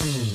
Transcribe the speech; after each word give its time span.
Mm-hmm. 0.00 0.29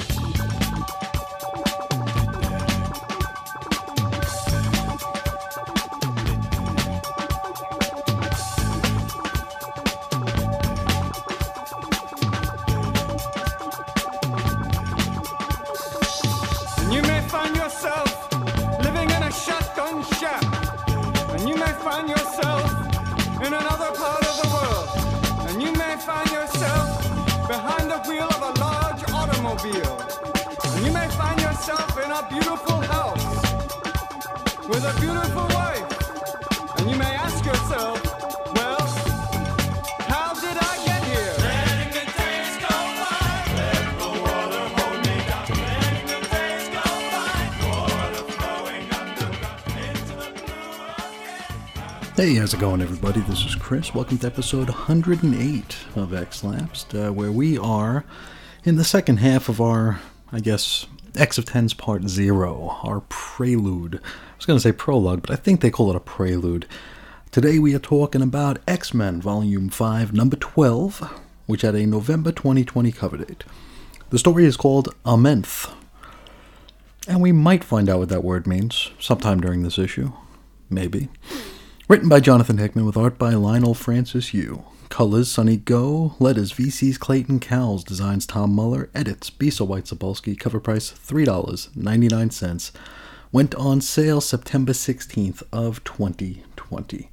Hey, 52.15 52.35
how's 52.35 52.53
it 52.53 52.61
going, 52.61 52.81
everybody? 52.81 53.19
This 53.19 53.45
is 53.45 53.55
Chris. 53.55 53.93
Welcome 53.93 54.19
to 54.19 54.27
episode 54.27 54.69
108 54.69 55.77
of 55.97 56.13
X 56.13 56.45
Lapsed, 56.45 56.95
uh, 56.95 57.11
where 57.11 57.29
we 57.29 57.57
are 57.57 58.05
in 58.63 58.77
the 58.77 58.85
second 58.85 59.17
half 59.17 59.49
of 59.49 59.59
our, 59.59 59.99
I 60.31 60.39
guess, 60.39 60.85
X 61.17 61.37
of 61.37 61.43
Tens 61.43 61.73
Part 61.73 62.07
Zero, 62.07 62.79
our 62.83 63.01
prelude. 63.09 63.95
I 63.95 64.35
was 64.37 64.45
going 64.45 64.55
to 64.55 64.63
say 64.63 64.71
prologue, 64.71 65.23
but 65.23 65.31
I 65.31 65.35
think 65.35 65.59
they 65.59 65.69
call 65.69 65.89
it 65.89 65.97
a 65.97 65.99
prelude. 65.99 66.65
Today 67.31 67.59
we 67.59 67.75
are 67.75 67.79
talking 67.79 68.21
about 68.21 68.59
X 68.65 68.93
Men 68.93 69.19
Volume 69.19 69.67
5, 69.67 70.13
Number 70.13 70.37
12, 70.37 71.21
which 71.47 71.63
had 71.63 71.75
a 71.75 71.85
November 71.85 72.31
2020 72.31 72.93
cover 72.93 73.17
date. 73.17 73.43
The 74.11 74.19
story 74.19 74.45
is 74.45 74.55
called 74.55 74.95
Amenth, 75.03 75.69
and 77.09 77.21
we 77.21 77.33
might 77.33 77.65
find 77.65 77.89
out 77.89 77.99
what 77.99 78.07
that 78.07 78.23
word 78.23 78.47
means 78.47 78.91
sometime 79.01 79.41
during 79.41 79.63
this 79.63 79.77
issue. 79.77 80.13
Maybe. 80.69 81.09
Written 81.87 82.09
by 82.09 82.19
Jonathan 82.19 82.57
Hickman 82.57 82.87
with 82.87 82.97
art 82.97 83.19
by 83.19 83.33
Leinil 83.33 83.75
Francis 83.75 84.33
Yu. 84.33 84.65
Colors 84.89 85.29
Sunny 85.29 85.55
Gho. 85.55 86.15
Letters 86.17 86.51
VC's 86.51 86.97
Clayton 86.97 87.39
Cowles. 87.39 87.83
Designs 87.83 88.25
Tom 88.25 88.55
Muller. 88.55 88.89
Edits 88.95 89.29
Bisa 89.29 89.63
White 89.67 89.83
Sapolsky. 89.83 90.35
Cover 90.39 90.59
price 90.59 90.91
$3.99. 90.91 92.71
Went 93.31 93.53
on 93.53 93.81
sale 93.81 94.19
September 94.19 94.73
16th 94.73 95.43
of 95.53 95.83
2020. 95.83 97.11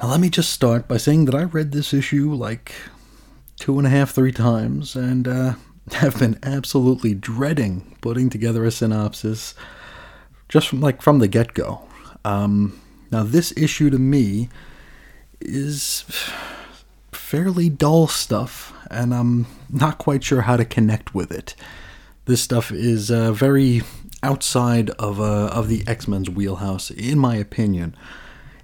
Now 0.00 0.08
let 0.08 0.20
me 0.20 0.30
just 0.30 0.50
start 0.50 0.88
by 0.88 0.96
saying 0.96 1.26
that 1.26 1.34
I 1.34 1.42
read 1.42 1.72
this 1.72 1.92
issue 1.92 2.32
like 2.32 2.72
two 3.56 3.76
and 3.76 3.86
a 3.86 3.90
half, 3.90 4.12
three 4.12 4.32
times, 4.32 4.96
and 4.96 5.28
uh, 5.28 5.54
have 5.92 6.18
been 6.18 6.38
absolutely 6.42 7.12
dreading 7.12 7.98
putting 8.00 8.30
together 8.30 8.64
a 8.64 8.70
synopsis 8.70 9.54
just 10.48 10.68
from 10.68 10.80
like 10.80 11.02
from 11.02 11.18
the 11.18 11.28
get 11.28 11.52
go. 11.52 11.82
Um, 12.24 12.80
now 13.10 13.22
this 13.22 13.52
issue 13.56 13.90
to 13.90 13.98
me 13.98 14.48
is 15.40 16.04
fairly 17.12 17.68
dull 17.68 18.06
stuff, 18.06 18.72
and 18.90 19.14
I'm 19.14 19.46
not 19.70 19.98
quite 19.98 20.24
sure 20.24 20.42
how 20.42 20.56
to 20.56 20.64
connect 20.64 21.14
with 21.14 21.30
it. 21.30 21.54
This 22.26 22.40
stuff 22.42 22.70
is 22.72 23.10
uh, 23.10 23.32
very 23.32 23.82
outside 24.22 24.90
of 24.90 25.20
uh, 25.20 25.48
of 25.48 25.68
the 25.68 25.84
X 25.86 26.08
Men's 26.08 26.30
wheelhouse, 26.30 26.90
in 26.90 27.18
my 27.18 27.36
opinion. 27.36 27.96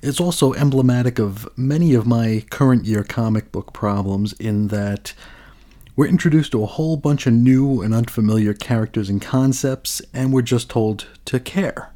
It's 0.03 0.21
also 0.21 0.53
emblematic 0.55 1.21
of 1.21 1.49
many 1.57 1.95
of 1.95 2.07
my 2.07 2.45
current 2.51 2.85
year 2.85 3.05
comic 3.05 3.53
book 3.53 3.73
problems 3.73 4.33
in 4.35 4.69
that 4.69 5.15
we're 5.95 6.09
introduced 6.09 6.53
to 6.53 6.63
a 6.63 6.67
whole 6.67 6.97
bunch 6.97 7.27
of 7.27 7.35
new 7.35 7.83
and 7.83 7.95
unfamiliar 7.95 8.55
characters 8.55 9.09
and 9.09 9.23
concepts, 9.23 10.03
and 10.13 10.33
we're 10.33 10.43
just 10.43 10.71
told 10.71 11.07
to 11.27 11.39
care. 11.39 11.93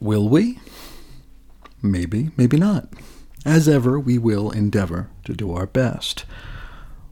Will 0.00 0.28
we? 0.28 0.58
Maybe, 1.82 2.30
maybe 2.36 2.56
not. 2.56 2.88
As 3.44 3.68
ever, 3.68 3.98
we 3.98 4.18
will 4.18 4.50
endeavor 4.50 5.08
to 5.24 5.32
do 5.32 5.52
our 5.52 5.66
best. 5.66 6.24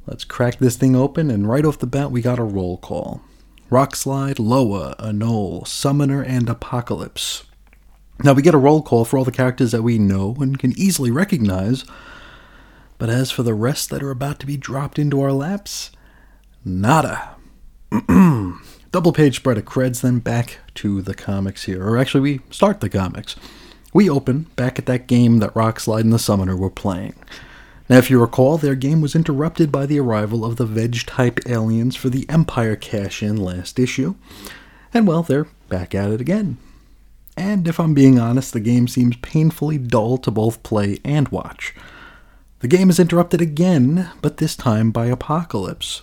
Let's 0.06 0.24
crack 0.24 0.58
this 0.58 0.76
thing 0.76 0.96
open, 0.96 1.30
and 1.30 1.48
right 1.48 1.64
off 1.64 1.78
the 1.78 1.86
bat, 1.86 2.10
we 2.10 2.20
got 2.20 2.38
a 2.38 2.44
roll 2.44 2.76
call. 2.76 3.22
Rockslide, 3.70 4.38
Loa, 4.38 4.94
Anole, 4.98 5.66
Summoner, 5.66 6.22
and 6.22 6.48
Apocalypse. 6.48 7.44
Now, 8.22 8.32
we 8.32 8.42
get 8.42 8.54
a 8.54 8.58
roll 8.58 8.82
call 8.82 9.04
for 9.04 9.18
all 9.18 9.24
the 9.24 9.32
characters 9.32 9.72
that 9.72 9.82
we 9.82 9.98
know 9.98 10.36
and 10.40 10.58
can 10.58 10.72
easily 10.78 11.10
recognize, 11.10 11.84
but 12.98 13.08
as 13.08 13.30
for 13.30 13.42
the 13.42 13.54
rest 13.54 13.90
that 13.90 14.02
are 14.02 14.10
about 14.10 14.38
to 14.40 14.46
be 14.46 14.56
dropped 14.56 14.98
into 14.98 15.20
our 15.20 15.32
laps, 15.32 15.90
nada. 16.64 17.36
Double 18.90 19.12
page 19.12 19.36
spread 19.36 19.58
of 19.58 19.64
creds, 19.64 20.02
then 20.02 20.20
back 20.20 20.58
to 20.74 21.02
the 21.02 21.14
comics 21.14 21.64
here. 21.64 21.84
Or 21.84 21.96
actually, 21.96 22.20
we 22.20 22.40
start 22.50 22.80
the 22.80 22.88
comics. 22.88 23.34
We 23.94 24.10
open 24.10 24.48
back 24.56 24.78
at 24.78 24.86
that 24.86 25.06
game 25.06 25.38
that 25.38 25.54
Rockslide 25.54 26.00
and 26.00 26.12
the 26.12 26.18
Summoner 26.18 26.56
were 26.56 26.68
playing. 26.68 27.14
Now, 27.88 27.98
if 27.98 28.10
you 28.10 28.20
recall, 28.20 28.58
their 28.58 28.74
game 28.74 29.00
was 29.00 29.14
interrupted 29.14 29.70
by 29.70 29.86
the 29.86 30.00
arrival 30.00 30.44
of 30.44 30.56
the 30.56 30.66
Veg 30.66 31.06
type 31.06 31.38
aliens 31.46 31.94
for 31.94 32.08
the 32.08 32.28
Empire 32.28 32.76
cash 32.76 33.22
in 33.22 33.36
last 33.36 33.78
issue. 33.78 34.16
And 34.92 35.06
well, 35.06 35.22
they're 35.22 35.46
back 35.68 35.94
at 35.94 36.10
it 36.10 36.20
again. 36.20 36.58
And 37.36 37.68
if 37.68 37.78
I'm 37.78 37.94
being 37.94 38.18
honest, 38.18 38.52
the 38.52 38.60
game 38.60 38.88
seems 38.88 39.16
painfully 39.16 39.78
dull 39.78 40.18
to 40.18 40.30
both 40.30 40.62
play 40.62 40.98
and 41.04 41.28
watch. 41.28 41.74
The 42.60 42.68
game 42.68 42.90
is 42.90 42.98
interrupted 42.98 43.40
again, 43.40 44.10
but 44.22 44.38
this 44.38 44.56
time 44.56 44.90
by 44.90 45.06
Apocalypse. 45.06 46.02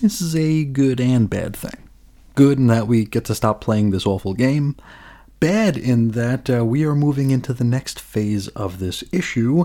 This 0.00 0.20
is 0.20 0.34
a 0.34 0.64
good 0.64 1.00
and 1.00 1.30
bad 1.30 1.54
thing. 1.54 1.88
Good 2.34 2.58
in 2.58 2.68
that 2.68 2.88
we 2.88 3.04
get 3.04 3.26
to 3.26 3.34
stop 3.34 3.60
playing 3.60 3.90
this 3.90 4.06
awful 4.06 4.34
game. 4.34 4.76
Bad 5.40 5.78
in 5.78 6.10
that 6.10 6.50
uh, 6.50 6.66
we 6.66 6.84
are 6.84 6.94
moving 6.94 7.30
into 7.30 7.54
the 7.54 7.64
next 7.64 7.98
phase 7.98 8.48
of 8.48 8.78
this 8.78 9.02
issue, 9.10 9.64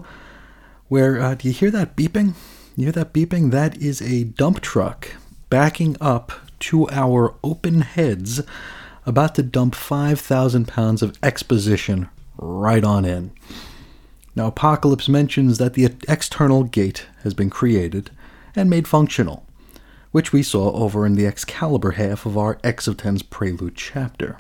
where 0.88 1.19
uh, 1.19 1.36
do 1.36 1.50
you 1.50 1.53
hear 1.53 1.69
that 1.69 1.97
beeping? 1.97 2.34
You 2.78 2.86
hear 2.86 2.91
that 2.94 3.12
beeping? 3.12 3.52
That 3.52 3.78
is 3.78 4.02
a 4.02 4.24
dump 4.24 4.62
truck 4.62 5.09
backing 5.50 5.97
up 6.00 6.31
to 6.59 6.88
our 6.91 7.36
open 7.44 7.81
heads, 7.81 8.41
about 9.06 9.36
to 9.36 9.44
dump 9.44 9.75
5,000 9.75 10.66
pounds 10.66 11.03
of 11.03 11.18
exposition 11.22 12.07
right 12.38 12.86
on 12.86 13.03
in. 13.03 13.31
Now, 14.34 14.47
Apocalypse 14.47 15.09
mentions 15.09 15.57
that 15.57 15.74
the 15.74 15.94
external 16.07 16.63
gate 16.63 17.06
has 17.24 17.34
been 17.34 17.50
created 17.50 18.12
and 18.56 18.69
made 18.69 18.88
functional, 18.88 19.46
which 20.12 20.31
we 20.31 20.42
saw 20.42 20.72
over 20.72 21.06
in 21.06 21.16
the 21.16 21.28
Excalibur 21.28 21.92
half 21.92 22.25
of 22.25 22.38
our 22.38 22.59
X 22.63 22.88
of 22.88 22.96
Tens 22.96 23.24
Prelude 23.24 23.75
chapter. 23.75 24.38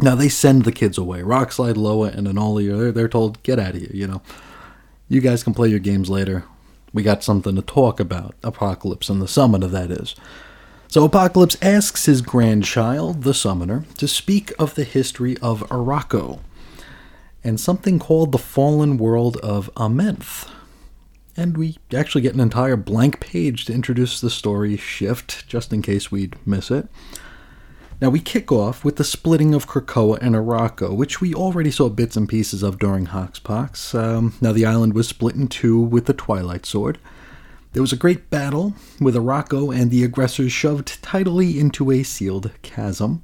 Now, 0.00 0.14
they 0.14 0.28
send 0.28 0.64
the 0.64 0.72
kids 0.72 0.98
away. 0.98 1.20
Rockslide, 1.20 1.76
Loa, 1.76 2.08
and 2.08 2.26
Anole, 2.26 2.66
they're, 2.66 2.92
they're 2.92 3.08
told, 3.08 3.42
get 3.42 3.58
out 3.58 3.74
of 3.74 3.80
here, 3.80 3.90
you 3.92 4.06
know. 4.06 4.22
You 5.08 5.20
guys 5.20 5.42
can 5.42 5.54
play 5.54 5.68
your 5.68 5.78
games 5.78 6.10
later. 6.10 6.44
We 6.92 7.02
got 7.02 7.24
something 7.24 7.56
to 7.56 7.62
talk 7.62 8.00
about. 8.00 8.34
Apocalypse 8.42 9.08
and 9.08 9.22
the 9.22 9.28
Summoner, 9.28 9.68
that 9.68 9.90
is. 9.90 10.14
So 10.88 11.04
Apocalypse 11.04 11.56
asks 11.62 12.06
his 12.06 12.22
grandchild, 12.22 13.22
the 13.22 13.34
Summoner, 13.34 13.84
to 13.98 14.06
speak 14.06 14.52
of 14.58 14.74
the 14.74 14.84
history 14.84 15.36
of 15.38 15.60
Arakko 15.68 16.40
and 17.46 17.60
something 17.60 18.00
called 18.00 18.32
the 18.32 18.38
fallen 18.38 18.98
world 18.98 19.36
of 19.36 19.72
Amenth. 19.76 20.50
And 21.36 21.56
we 21.56 21.76
actually 21.94 22.22
get 22.22 22.34
an 22.34 22.40
entire 22.40 22.76
blank 22.76 23.20
page 23.20 23.66
to 23.66 23.72
introduce 23.72 24.20
the 24.20 24.30
story 24.30 24.76
shift, 24.76 25.46
just 25.46 25.72
in 25.72 25.80
case 25.80 26.10
we'd 26.10 26.34
miss 26.44 26.72
it. 26.72 26.88
Now 27.98 28.10
we 28.10 28.20
kick 28.20 28.52
off 28.52 28.84
with 28.84 28.96
the 28.96 29.04
splitting 29.04 29.54
of 29.54 29.66
Krakoa 29.66 30.18
and 30.20 30.34
Arakko, 30.34 30.94
which 30.94 31.22
we 31.22 31.32
already 31.32 31.70
saw 31.70 31.88
bits 31.88 32.14
and 32.14 32.28
pieces 32.28 32.62
of 32.62 32.78
during 32.78 33.06
Hoxpox. 33.06 33.98
Um, 33.98 34.34
now 34.40 34.52
the 34.52 34.66
island 34.66 34.92
was 34.92 35.08
split 35.08 35.34
in 35.34 35.48
two 35.48 35.80
with 35.80 36.04
the 36.04 36.12
Twilight 36.12 36.66
Sword. 36.66 36.98
There 37.72 37.82
was 37.82 37.94
a 37.94 37.96
great 37.96 38.28
battle, 38.28 38.74
with 39.00 39.14
Arakko 39.14 39.74
and 39.74 39.90
the 39.90 40.04
aggressors 40.04 40.52
shoved 40.52 41.02
tidily 41.02 41.58
into 41.58 41.90
a 41.90 42.02
sealed 42.02 42.50
chasm. 42.60 43.22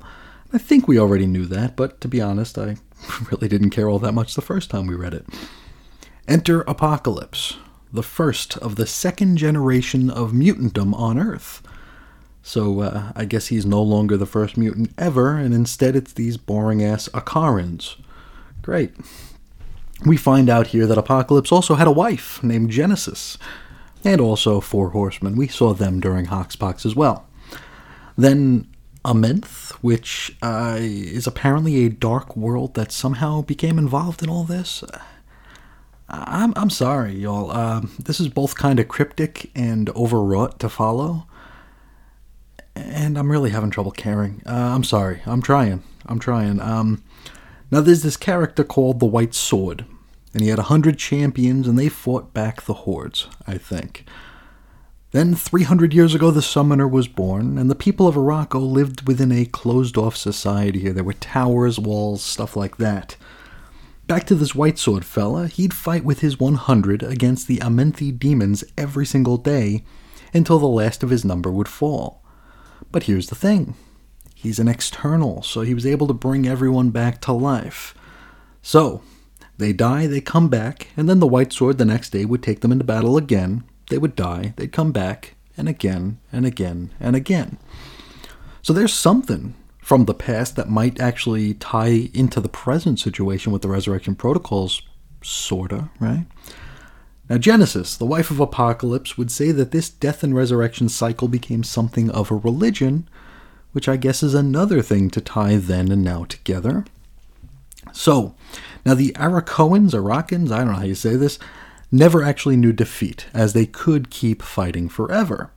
I 0.55 0.59
think 0.59 0.89
we 0.89 0.99
already 0.99 1.27
knew 1.27 1.45
that, 1.47 1.77
but 1.77 2.01
to 2.01 2.09
be 2.09 2.23
honest, 2.23 2.57
I 2.57 2.77
really 3.31 3.49
didn't 3.49 3.71
care 3.71 3.91
all 3.91 3.99
that 3.99 4.13
much 4.13 4.35
the 4.35 4.41
first 4.41 4.71
time 4.71 4.87
we 4.87 4.95
read 4.95 5.13
it. 5.13 5.27
Enter 6.27 6.63
Apocalypse, 6.63 7.59
the 7.93 8.03
first 8.03 8.57
of 8.59 8.77
the 8.77 8.87
second 8.87 9.37
generation 9.37 10.09
of 10.09 10.33
mutantdom 10.33 10.95
on 10.95 11.19
Earth. 11.19 11.63
So 12.43 12.81
uh, 12.81 13.13
I 13.15 13.25
guess 13.25 13.47
he's 13.47 13.65
no 13.65 13.83
longer 13.83 14.17
the 14.17 14.27
first 14.27 14.57
mutant 14.57 14.93
ever, 14.99 15.37
and 15.37 15.55
instead 15.55 15.95
it's 15.95 16.13
these 16.13 16.37
boring 16.37 16.83
ass 16.83 17.09
Akarans. 17.11 17.97
Great. 18.63 18.95
We 20.05 20.17
find 20.17 20.51
out 20.51 20.69
here 20.69 20.87
that 20.87 20.99
Apocalypse 20.99 21.53
also 21.53 21.77
had 21.77 21.87
a 21.87 21.93
wife 21.93 22.43
named 22.43 22.71
Genesis, 22.71 23.39
and 24.05 24.21
also 24.21 24.61
Four 24.61 24.91
Horsemen. 24.91 25.37
We 25.37 25.47
saw 25.47 25.73
them 25.73 26.01
during 26.01 26.27
Hoxpox 26.27 26.85
as 26.85 26.97
well. 26.97 27.29
Then 28.17 28.67
Amenth, 29.05 29.73
which 29.81 30.37
uh, 30.43 30.77
is 30.81 31.27
apparently 31.27 31.85
a 31.85 31.91
dark 31.91 32.37
world 32.37 32.75
that 32.75 32.93
somehow 32.93 33.43
became 33.43 33.79
involved 33.79 34.23
in 34.23 34.29
all 34.29 34.45
this. 34.45 34.85
I'm 36.09 36.53
I'm 36.57 36.71
sorry, 36.71 37.15
y'all. 37.15 37.51
Uh, 37.51 37.83
this 37.99 38.21
is 38.21 38.29
both 38.29 38.57
kind 38.57 38.79
of 38.79 38.89
cryptic 38.89 39.51
and 39.55 39.89
overwrought 39.91 40.59
to 40.61 40.69
follow, 40.69 41.27
and 42.75 43.19
I'm 43.19 43.31
really 43.31 43.51
having 43.51 43.71
trouble 43.71 43.93
caring. 43.93 44.43
Uh, 44.47 44.73
I'm 44.75 44.85
sorry. 44.85 45.23
I'm 45.27 45.43
trying. 45.43 45.83
I'm 46.07 46.19
trying. 46.19 46.61
Um, 46.61 47.03
now 47.71 47.81
there's 47.81 48.03
this 48.03 48.17
character 48.17 48.65
called 48.65 49.01
the 49.01 49.07
White 49.07 49.35
Sword, 49.35 49.85
and 50.35 50.43
he 50.43 50.49
had 50.49 50.59
a 50.59 50.65
hundred 50.65 50.99
champions, 50.99 51.69
and 51.69 51.79
they 51.79 51.89
fought 51.89 52.33
back 52.33 52.63
the 52.63 52.75
hordes. 52.75 53.29
I 53.47 53.59
think. 53.59 54.05
Then, 55.13 55.35
300 55.35 55.93
years 55.93 56.15
ago, 56.15 56.31
the 56.31 56.41
Summoner 56.41 56.89
was 56.89 57.07
born, 57.07 57.59
and 57.59 57.71
the 57.71 57.75
people 57.75 58.09
of 58.09 58.15
Arakko 58.15 58.67
lived 58.67 59.07
within 59.07 59.31
a 59.31 59.45
closed 59.45 59.99
off 59.99 60.17
society 60.17 60.81
here. 60.81 60.95
There 60.95 61.05
were 61.05 61.13
towers, 61.13 61.79
walls, 61.79 62.23
stuff 62.23 62.57
like 62.57 62.79
that. 62.79 63.17
Back 64.07 64.27
to 64.29 64.35
this 64.35 64.55
White 64.55 64.79
Sword 64.79 65.05
fella, 65.05 65.49
he'd 65.49 65.75
fight 65.75 66.03
with 66.03 66.21
his 66.21 66.41
100 66.41 67.03
against 67.03 67.47
the 67.47 67.59
Amenthi 67.59 68.19
demons 68.19 68.65
every 68.79 69.05
single 69.05 69.37
day 69.37 69.85
until 70.33 70.59
the 70.59 70.67
last 70.67 71.03
of 71.03 71.11
his 71.11 71.27
number 71.27 71.53
would 71.53 71.69
fall. 71.69 72.22
But 72.91 73.05
here's 73.05 73.29
the 73.29 73.35
thing 73.35 73.75
he's 74.35 74.59
an 74.59 74.69
external, 74.69 75.43
so 75.43 75.61
he 75.61 75.75
was 75.75 75.87
able 75.87 76.07
to 76.09 76.15
bring 76.15 76.47
everyone 76.47 76.91
back 76.91 77.21
to 77.23 77.33
life. 77.33 77.95
So, 78.61 79.03
they 79.59 79.73
die, 79.73 80.07
they 80.07 80.21
come 80.21 80.49
back, 80.49 80.89
and 80.97 81.09
then 81.09 81.21
the 81.21 81.27
White 81.27 81.53
Sword 81.53 81.79
the 81.79 81.85
next 81.85 82.11
day 82.11 82.25
would 82.25 82.43
take 82.43 82.61
them 82.61 82.73
into 82.73 82.85
battle 82.85 83.17
again. 83.17 83.65
They 83.91 83.99
would 83.99 84.17
die, 84.17 84.55
they'd 84.57 84.73
come 84.73 84.91
back, 84.91 85.35
and 85.57 85.69
again, 85.69 86.19
and 86.33 86.45
again, 86.45 86.91
and 86.99 87.15
again. 87.15 87.59
So 88.63 88.73
there's 88.73 88.93
something 88.93 89.55
from 89.79 90.05
the 90.05 90.15
past 90.15 90.57
that 90.57 90.71
might 90.71 91.01
actually 91.01 91.55
tie 91.55 92.09
into 92.15 92.41
the 92.41 92.49
present 92.49 92.99
situation 92.99 93.53
with 93.53 93.63
the 93.63 93.69
resurrection 93.69 94.15
protocols, 94.15 94.83
sorta, 95.23 95.91
right? 96.01 96.27
Now, 97.33 97.39
Genesis, 97.39 97.97
the 97.97 98.05
wife 98.05 98.31
of 98.31 98.41
Apocalypse, 98.41 99.17
would 99.17 99.31
say 99.31 99.53
that 99.53 99.71
this 99.71 99.89
death 99.89 100.23
and 100.23 100.37
resurrection 100.37 100.91
cycle 100.91 101.29
became 101.29 101.65
something 101.65 102.11
of 102.11 102.31
a 102.31 102.35
religion, 102.35 103.09
which 103.73 103.89
I 103.89 103.97
guess 103.97 104.23
is 104.23 104.35
another 104.35 104.83
thing 104.83 105.09
to 105.09 105.21
tie 105.23 105.57
then 105.57 105.91
and 105.91 106.05
now 106.05 106.25
together. 106.25 106.85
So, 107.91 108.35
now 108.85 108.93
the 108.93 109.13
Arakoans, 109.13 109.93
Arakans, 109.93 110.53
I 110.53 110.59
don't 110.59 110.67
know 110.67 110.73
how 110.75 110.83
you 110.83 110.95
say 110.95 111.17
this, 111.17 111.39
never 111.91 112.23
actually 112.23 112.59
knew 112.59 112.71
defeat, 112.71 113.25
as 113.33 113.55
they 113.55 113.65
could 113.65 114.11
keep 114.11 114.43
fighting 114.43 114.91
forever. 114.91 115.53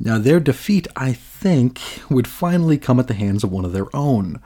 Now, 0.00 0.18
their 0.18 0.40
defeat, 0.40 0.88
I 0.96 1.12
think, 1.12 1.80
would 2.10 2.26
finally 2.26 2.76
come 2.76 2.98
at 2.98 3.06
the 3.06 3.14
hands 3.14 3.44
of 3.44 3.52
one 3.52 3.64
of 3.64 3.72
their 3.72 3.94
own, 3.94 4.42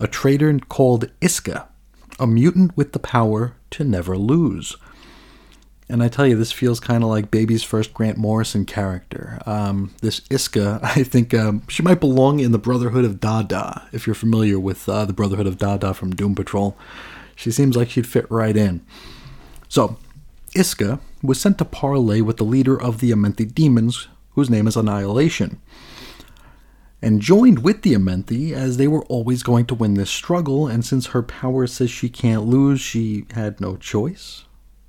a 0.00 0.08
traitor 0.08 0.58
called 0.68 1.12
Isca, 1.20 1.68
a 2.18 2.26
mutant 2.26 2.76
with 2.76 2.90
the 2.90 2.98
power 2.98 3.54
to 3.70 3.84
never 3.84 4.18
lose. 4.18 4.76
And 5.92 6.02
I 6.02 6.08
tell 6.08 6.26
you, 6.26 6.38
this 6.38 6.52
feels 6.52 6.80
kind 6.80 7.04
of 7.04 7.10
like 7.10 7.30
Baby's 7.30 7.62
first 7.62 7.92
Grant 7.92 8.16
Morrison 8.16 8.64
character. 8.64 9.38
Um, 9.44 9.94
this 10.00 10.22
Isca, 10.30 10.80
I 10.82 11.02
think 11.02 11.34
um, 11.34 11.64
she 11.68 11.82
might 11.82 12.00
belong 12.00 12.40
in 12.40 12.50
the 12.50 12.58
Brotherhood 12.58 13.04
of 13.04 13.20
Dada, 13.20 13.86
if 13.92 14.06
you're 14.06 14.14
familiar 14.14 14.58
with 14.58 14.88
uh, 14.88 15.04
the 15.04 15.12
Brotherhood 15.12 15.46
of 15.46 15.58
Dada 15.58 15.92
from 15.92 16.16
Doom 16.16 16.34
Patrol. 16.34 16.78
She 17.36 17.50
seems 17.50 17.76
like 17.76 17.90
she'd 17.90 18.06
fit 18.06 18.24
right 18.30 18.56
in. 18.56 18.80
So, 19.68 19.98
Isca 20.54 20.98
was 21.22 21.38
sent 21.38 21.58
to 21.58 21.66
parley 21.66 22.22
with 22.22 22.38
the 22.38 22.44
leader 22.44 22.80
of 22.80 23.00
the 23.00 23.10
Amenthi 23.10 23.54
demons, 23.54 24.08
whose 24.30 24.48
name 24.48 24.66
is 24.66 24.78
Annihilation, 24.78 25.60
and 27.02 27.20
joined 27.20 27.62
with 27.62 27.82
the 27.82 27.92
Amenthi 27.92 28.52
as 28.52 28.78
they 28.78 28.88
were 28.88 29.04
always 29.04 29.42
going 29.42 29.66
to 29.66 29.74
win 29.74 29.92
this 29.92 30.08
struggle, 30.08 30.66
and 30.66 30.86
since 30.86 31.08
her 31.08 31.22
power 31.22 31.66
says 31.66 31.90
she 31.90 32.08
can't 32.08 32.46
lose, 32.46 32.80
she 32.80 33.26
had 33.34 33.60
no 33.60 33.76
choice, 33.76 34.44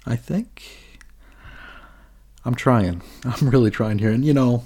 I 0.06 0.16
think. 0.16 0.83
I'm 2.46 2.56
trying. 2.56 3.02
I'm 3.24 3.50
really 3.50 3.72
trying 3.72 4.00
here. 4.00 4.12
And 4.12 4.26
you 4.26 4.34
know, 4.34 4.64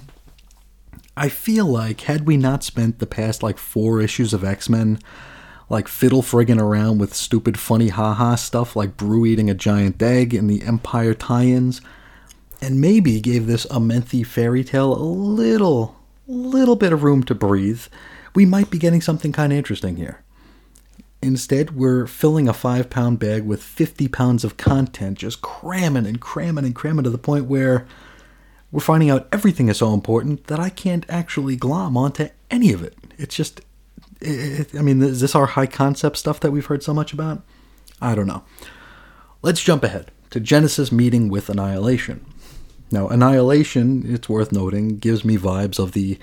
I 1.16 1.30
feel 1.30 1.66
like 1.66 2.02
had 2.02 2.26
we 2.26 2.38
not 2.38 2.64
spent 2.64 3.00
the 3.00 3.08
past 3.08 3.42
like 3.42 3.58
four 3.58 4.02
issues 4.02 4.34
of 4.34 4.44
X 4.44 4.70
Men 4.70 5.00
like 5.70 5.88
fiddle 5.88 6.22
frigging 6.22 6.62
around 6.62 6.98
with 6.98 7.14
stupid 7.14 7.60
funny 7.60 7.90
haha 7.90 8.36
stuff 8.36 8.76
like 8.76 8.98
Broo 8.98 9.26
eating 9.26 9.50
a 9.50 9.54
giant 9.54 10.02
egg 10.02 10.34
in 10.34 10.48
the 10.48 10.64
Empire 10.64 11.14
tie-ins, 11.14 11.82
and 12.62 12.80
maybe 12.80 13.20
gave 13.20 13.48
this 13.48 13.66
Amenthi 13.66 14.26
fairy 14.26 14.64
tale 14.64 14.96
a 14.96 15.04
little, 15.04 15.98
little 16.26 16.76
bit 16.76 16.94
of 16.94 17.04
room 17.04 17.24
to 17.24 17.36
breathe, 17.36 17.82
we 18.34 18.46
might 18.46 18.70
be 18.70 18.78
getting 18.78 19.02
something 19.02 19.32
kind 19.32 19.52
of 19.52 19.58
interesting 19.58 19.98
here. 19.98 20.24
Instead, 21.22 21.76
we're 21.76 22.06
filling 22.06 22.48
a 22.48 22.54
five 22.54 22.90
pound 22.90 23.20
bag 23.20 23.44
with 23.44 23.62
50 23.64 24.08
pounds 24.08 24.44
of 24.44 24.58
content, 24.58 25.18
just 25.18 25.42
cramming 25.42 26.06
and 26.06 26.22
cramming 26.22 26.66
and 26.66 26.76
cramming 26.76 27.04
to 27.04 27.10
the 27.10 27.18
point 27.18 27.46
where 27.46 27.88
we're 28.72 28.82
finding 28.82 29.10
out 29.10 29.28
everything 29.32 29.70
is 29.70 29.78
so 29.78 29.94
important 29.94 30.46
that 30.48 30.60
I 30.60 30.70
can't 30.70 31.06
actually 31.10 31.56
glom 31.56 31.98
onto 31.98 32.30
any 32.52 32.72
of 32.72 32.84
it. 32.84 32.96
It's 33.18 33.36
just, 33.36 33.62
it, 34.22 34.76
I 34.76 34.82
mean, 34.82 35.02
is 35.02 35.22
this 35.22 35.36
our 35.36 35.48
high 35.48 35.68
concept 35.68 36.18
stuff 36.18 36.40
that 36.42 36.52
we've 36.52 36.66
heard 36.66 36.84
so 36.84 36.94
much 36.94 37.14
about? 37.14 37.42
I 38.02 38.14
don't 38.14 38.28
know. 38.28 38.44
Let's 39.42 39.64
jump 39.64 39.84
ahead 39.84 40.12
to 40.32 40.40
Genesis 40.40 40.92
meeting 40.92 41.30
with 41.30 41.50
Annihilation. 41.50 42.26
Now, 42.92 43.08
Annihilation, 43.08 44.04
it's 44.06 44.30
worth 44.30 44.52
noting, 44.52 45.00
gives 45.00 45.26
me 45.26 45.38
vibes 45.38 45.80
of 45.80 45.94
the 45.94 46.18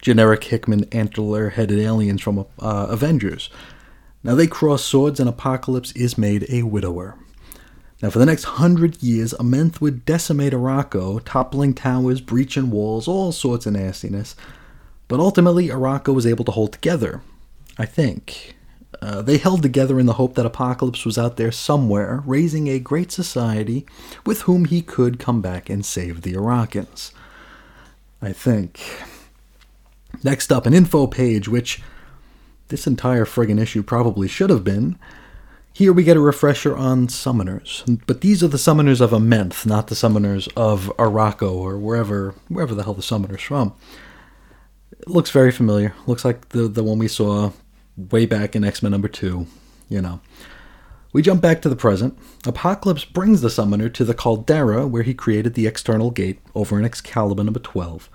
generic 0.00 0.44
Hickman 0.44 0.84
antler 0.92 1.50
headed 1.50 1.78
aliens 1.78 2.22
from 2.22 2.46
uh, 2.58 2.86
Avengers. 2.88 3.50
Now, 4.22 4.34
they 4.34 4.46
cross 4.46 4.84
swords, 4.84 5.20
and 5.20 5.28
Apocalypse 5.28 5.92
is 5.92 6.18
made 6.18 6.46
a 6.48 6.62
widower. 6.62 7.16
Now, 8.02 8.10
for 8.10 8.18
the 8.18 8.26
next 8.26 8.44
hundred 8.44 9.02
years, 9.02 9.34
Amenth 9.34 9.80
would 9.80 10.04
decimate 10.04 10.52
Arakko, 10.52 11.20
toppling 11.24 11.74
towers, 11.74 12.20
breaching 12.20 12.70
walls, 12.70 13.08
all 13.08 13.32
sorts 13.32 13.66
of 13.66 13.72
nastiness. 13.72 14.36
But 15.08 15.20
ultimately, 15.20 15.68
Arakko 15.68 16.14
was 16.14 16.26
able 16.26 16.44
to 16.44 16.52
hold 16.52 16.72
together, 16.72 17.22
I 17.76 17.86
think. 17.86 18.54
Uh, 19.00 19.22
they 19.22 19.38
held 19.38 19.62
together 19.62 19.98
in 19.98 20.06
the 20.06 20.14
hope 20.14 20.34
that 20.34 20.46
Apocalypse 20.46 21.04
was 21.04 21.18
out 21.18 21.36
there 21.36 21.52
somewhere, 21.52 22.22
raising 22.24 22.68
a 22.68 22.78
great 22.78 23.12
society 23.12 23.86
with 24.24 24.42
whom 24.42 24.64
he 24.64 24.82
could 24.82 25.18
come 25.18 25.40
back 25.40 25.68
and 25.68 25.84
save 25.84 26.22
the 26.22 26.34
Arakans. 26.34 27.12
I 28.20 28.32
think. 28.32 28.80
Next 30.24 30.50
up, 30.50 30.66
an 30.66 30.74
info 30.74 31.06
page, 31.06 31.48
which 31.48 31.80
this 32.68 32.86
entire 32.86 33.24
friggin' 33.24 33.60
issue 33.60 33.82
probably 33.82 34.28
should 34.28 34.50
have 34.50 34.64
been. 34.64 34.98
Here 35.72 35.92
we 35.92 36.02
get 36.02 36.16
a 36.16 36.20
refresher 36.20 36.76
on 36.76 37.06
summoners, 37.06 38.00
but 38.06 38.20
these 38.20 38.42
are 38.42 38.48
the 38.48 38.56
summoners 38.56 39.00
of 39.00 39.10
Amenth, 39.10 39.64
not 39.64 39.86
the 39.86 39.94
summoners 39.94 40.48
of 40.56 40.92
Arakko 40.98 41.52
or 41.52 41.78
wherever 41.78 42.34
wherever 42.48 42.74
the 42.74 42.82
hell 42.82 42.94
the 42.94 43.02
summoner's 43.02 43.42
from. 43.42 43.74
It 44.90 45.08
looks 45.08 45.30
very 45.30 45.52
familiar. 45.52 45.94
Looks 46.06 46.24
like 46.24 46.48
the 46.48 46.66
the 46.66 46.82
one 46.82 46.98
we 46.98 47.08
saw 47.08 47.52
way 47.96 48.26
back 48.26 48.56
in 48.56 48.64
X 48.64 48.82
Men 48.82 48.92
number 48.92 49.08
two, 49.08 49.46
you 49.88 50.00
know. 50.02 50.20
We 51.12 51.22
jump 51.22 51.40
back 51.40 51.62
to 51.62 51.68
the 51.68 51.76
present. 51.76 52.18
Apocalypse 52.44 53.04
brings 53.04 53.40
the 53.40 53.50
summoner 53.50 53.88
to 53.88 54.04
the 54.04 54.14
Caldera, 54.14 54.86
where 54.86 55.02
he 55.02 55.14
created 55.14 55.54
the 55.54 55.66
external 55.66 56.10
gate 56.10 56.38
over 56.54 56.78
in 56.78 56.84
Excalibur 56.84 57.42
number 57.42 57.60
12. 57.60 58.10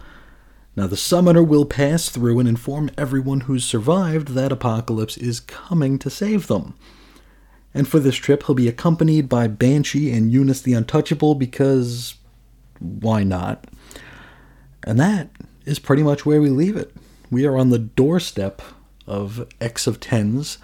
Now, 0.76 0.88
the 0.88 0.98
summoner 0.98 1.44
will 1.44 1.66
pass 1.66 2.10
through 2.10 2.40
and 2.40 2.50
inform 2.50 2.90
everyone 2.98 3.42
who's 3.42 3.64
survived 3.64 4.30
that 4.30 4.52
Apocalypse 4.52 5.18
is 5.18 5.40
coming 5.40 6.00
to 6.00 6.10
save 6.10 6.48
them. 6.48 6.74
And 7.76 7.88
for 7.88 8.00
this 8.00 8.16
trip, 8.16 8.44
he'll 8.44 8.56
be 8.56 8.68
accompanied 8.68 9.30
by 9.30 9.48
Banshee 9.48 10.12
and 10.12 10.32
Eunice 10.32 10.62
the 10.62 10.74
Untouchable 10.74 11.36
because 11.36 12.16
why 12.80 13.24
not? 13.24 13.66
And 14.86 15.00
that 15.00 15.30
is 15.66 15.80
pretty 15.80 16.04
much 16.04 16.26
where 16.26 16.42
we 16.42 16.50
leave 16.50 16.76
it. 16.76 16.94
We 17.32 17.46
are 17.46 17.58
on 17.58 17.70
the 17.70 17.80
doorstep 17.80 18.62
of 19.08 19.48
X 19.60 19.88
of 19.88 20.00
Tens, 20.00 20.58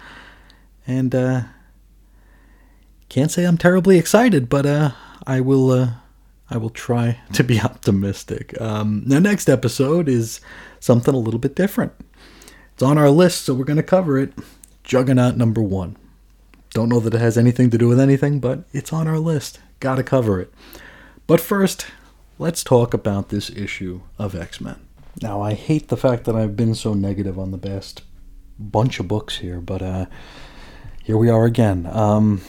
and 0.86 1.14
uh, 1.14 1.42
can't 3.08 3.30
say 3.30 3.44
I'm 3.44 3.58
terribly 3.58 3.98
excited, 3.98 4.48
but 4.48 4.66
uh, 4.66 4.90
I 5.26 5.40
will. 5.40 5.70
Uh, 5.70 5.90
I 6.50 6.56
will 6.56 6.70
try 6.70 7.20
to 7.32 7.44
be 7.44 7.60
optimistic. 7.60 8.60
Um, 8.60 9.04
the 9.06 9.20
next 9.20 9.48
episode 9.48 10.08
is 10.08 10.40
something 10.80 11.14
a 11.14 11.18
little 11.18 11.40
bit 11.40 11.54
different. 11.54 11.92
It's 12.74 12.82
on 12.82 12.98
our 12.98 13.10
list, 13.10 13.42
so 13.42 13.54
we're 13.54 13.64
going 13.64 13.76
to 13.76 13.82
cover 13.82 14.18
it. 14.18 14.32
Juggernaut 14.84 15.36
number 15.36 15.62
one. 15.62 15.96
Don't 16.70 16.88
know 16.88 17.00
that 17.00 17.14
it 17.14 17.20
has 17.20 17.36
anything 17.36 17.70
to 17.70 17.78
do 17.78 17.88
with 17.88 18.00
anything, 18.00 18.40
but 18.40 18.64
it's 18.72 18.92
on 18.92 19.08
our 19.08 19.18
list. 19.18 19.60
Gotta 19.80 20.02
cover 20.02 20.40
it. 20.40 20.52
But 21.26 21.40
first, 21.40 21.86
let's 22.38 22.62
talk 22.62 22.94
about 22.94 23.28
this 23.28 23.50
issue 23.50 24.02
of 24.18 24.34
X 24.34 24.60
Men. 24.60 24.76
Now, 25.20 25.40
I 25.42 25.54
hate 25.54 25.88
the 25.88 25.96
fact 25.96 26.24
that 26.24 26.36
I've 26.36 26.56
been 26.56 26.74
so 26.74 26.94
negative 26.94 27.38
on 27.38 27.50
the 27.50 27.58
best 27.58 28.02
bunch 28.58 29.00
of 29.00 29.08
books 29.08 29.38
here, 29.38 29.60
but 29.60 29.82
uh, 29.82 30.06
here 31.02 31.16
we 31.16 31.28
are 31.28 31.44
again. 31.44 31.86
Um, 31.86 32.42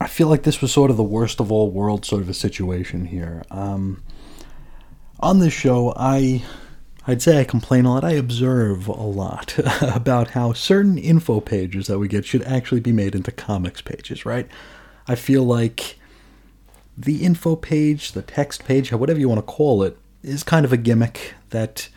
I 0.00 0.08
feel 0.08 0.28
like 0.28 0.42
this 0.42 0.60
was 0.60 0.72
sort 0.72 0.90
of 0.90 0.96
the 0.96 1.02
worst 1.02 1.40
of 1.40 1.50
all 1.50 1.70
worlds 1.70 2.08
sort 2.08 2.22
of 2.22 2.28
a 2.28 2.34
situation 2.34 3.06
here. 3.06 3.44
Um, 3.50 4.02
On 5.20 5.38
this 5.38 5.52
show, 5.54 5.94
I 5.96 6.42
I'd 7.06 7.22
say 7.22 7.40
I 7.40 7.44
complain 7.44 7.84
a 7.84 7.94
lot. 7.94 8.04
I 8.04 8.12
observe 8.12 8.88
a 8.88 8.92
lot 8.92 9.56
about 9.80 10.30
how 10.30 10.52
certain 10.52 10.98
info 10.98 11.40
pages 11.40 11.86
that 11.86 11.98
we 11.98 12.08
get 12.08 12.24
should 12.24 12.42
actually 12.42 12.80
be 12.80 12.92
made 12.92 13.14
into 13.14 13.30
comics 13.30 13.80
pages, 13.80 14.26
right? 14.26 14.48
I 15.06 15.14
feel 15.14 15.44
like 15.44 15.98
the 16.98 17.22
info 17.24 17.54
page, 17.54 18.12
the 18.12 18.22
text 18.22 18.64
page, 18.64 18.92
whatever 18.92 19.20
you 19.20 19.28
want 19.28 19.38
to 19.38 19.42
call 19.52 19.82
it, 19.84 19.96
is 20.22 20.42
kind 20.42 20.64
of 20.64 20.72
a 20.72 20.76
gimmick 20.76 21.34
that 21.50 21.88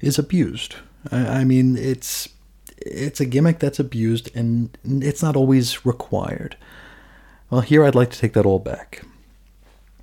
is 0.00 0.18
abused. 0.18 0.76
I, 1.10 1.40
I 1.40 1.44
mean, 1.44 1.76
it's 1.76 2.28
it's 2.76 3.20
a 3.20 3.24
gimmick 3.24 3.60
that's 3.60 3.78
abused 3.78 4.30
and 4.36 4.76
it's 4.84 5.22
not 5.22 5.36
always 5.36 5.86
required. 5.86 6.56
Well, 7.50 7.60
here 7.60 7.84
I'd 7.84 7.94
like 7.94 8.10
to 8.10 8.18
take 8.18 8.32
that 8.34 8.46
all 8.46 8.58
back. 8.58 9.02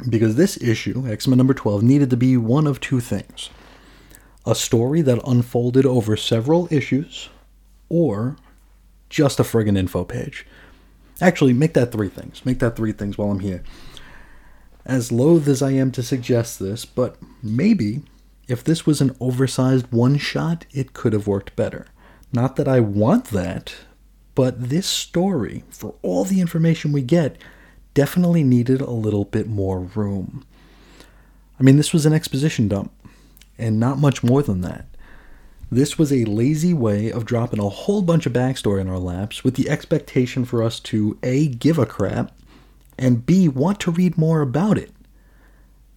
Because 0.09 0.35
this 0.35 0.61
issue, 0.61 1.05
X 1.07 1.27
Men 1.27 1.37
number 1.37 1.53
12, 1.53 1.83
needed 1.83 2.09
to 2.09 2.17
be 2.17 2.37
one 2.37 2.67
of 2.67 2.79
two 2.79 2.99
things 2.99 3.49
a 4.45 4.55
story 4.55 5.01
that 5.03 5.21
unfolded 5.27 5.85
over 5.85 6.17
several 6.17 6.67
issues, 6.71 7.29
or 7.89 8.37
just 9.09 9.39
a 9.39 9.43
friggin' 9.43 9.77
info 9.77 10.03
page. 10.03 10.47
Actually, 11.21 11.53
make 11.53 11.73
that 11.73 11.91
three 11.91 12.09
things. 12.09 12.43
Make 12.43 12.59
that 12.59 12.75
three 12.75 12.91
things 12.91 13.17
while 13.17 13.29
I'm 13.29 13.41
here. 13.41 13.63
As 14.83 15.11
loath 15.11 15.47
as 15.47 15.61
I 15.61 15.71
am 15.71 15.91
to 15.91 16.01
suggest 16.01 16.59
this, 16.59 16.85
but 16.85 17.17
maybe 17.43 18.01
if 18.47 18.63
this 18.63 18.85
was 18.87 18.99
an 18.99 19.15
oversized 19.19 19.91
one 19.91 20.17
shot, 20.17 20.65
it 20.71 20.93
could 20.93 21.13
have 21.13 21.27
worked 21.27 21.55
better. 21.55 21.85
Not 22.33 22.55
that 22.55 22.67
I 22.67 22.79
want 22.79 23.25
that, 23.25 23.75
but 24.35 24.69
this 24.69 24.87
story, 24.87 25.63
for 25.69 25.95
all 26.01 26.23
the 26.23 26.41
information 26.41 26.91
we 26.91 27.01
get, 27.01 27.37
definitely 27.93 28.43
needed 28.43 28.81
a 28.81 28.91
little 28.91 29.25
bit 29.25 29.47
more 29.47 29.79
room. 29.79 30.45
I 31.59 31.63
mean, 31.63 31.77
this 31.77 31.93
was 31.93 32.05
an 32.05 32.13
exposition 32.13 32.67
dump 32.67 32.91
and 33.57 33.79
not 33.79 33.99
much 33.99 34.23
more 34.23 34.41
than 34.41 34.61
that. 34.61 34.85
This 35.71 35.97
was 35.97 36.11
a 36.11 36.25
lazy 36.25 36.73
way 36.73 37.11
of 37.11 37.25
dropping 37.25 37.59
a 37.59 37.69
whole 37.69 38.01
bunch 38.01 38.25
of 38.25 38.33
backstory 38.33 38.81
in 38.81 38.89
our 38.89 38.99
laps 38.99 39.43
with 39.43 39.55
the 39.55 39.69
expectation 39.69 40.43
for 40.43 40.61
us 40.63 40.79
to 40.81 41.17
A, 41.23 41.47
give 41.47 41.77
a 41.77 41.85
crap, 41.85 42.35
and 42.97 43.25
B, 43.25 43.47
want 43.47 43.79
to 43.81 43.91
read 43.91 44.17
more 44.17 44.41
about 44.41 44.77
it. 44.77 44.91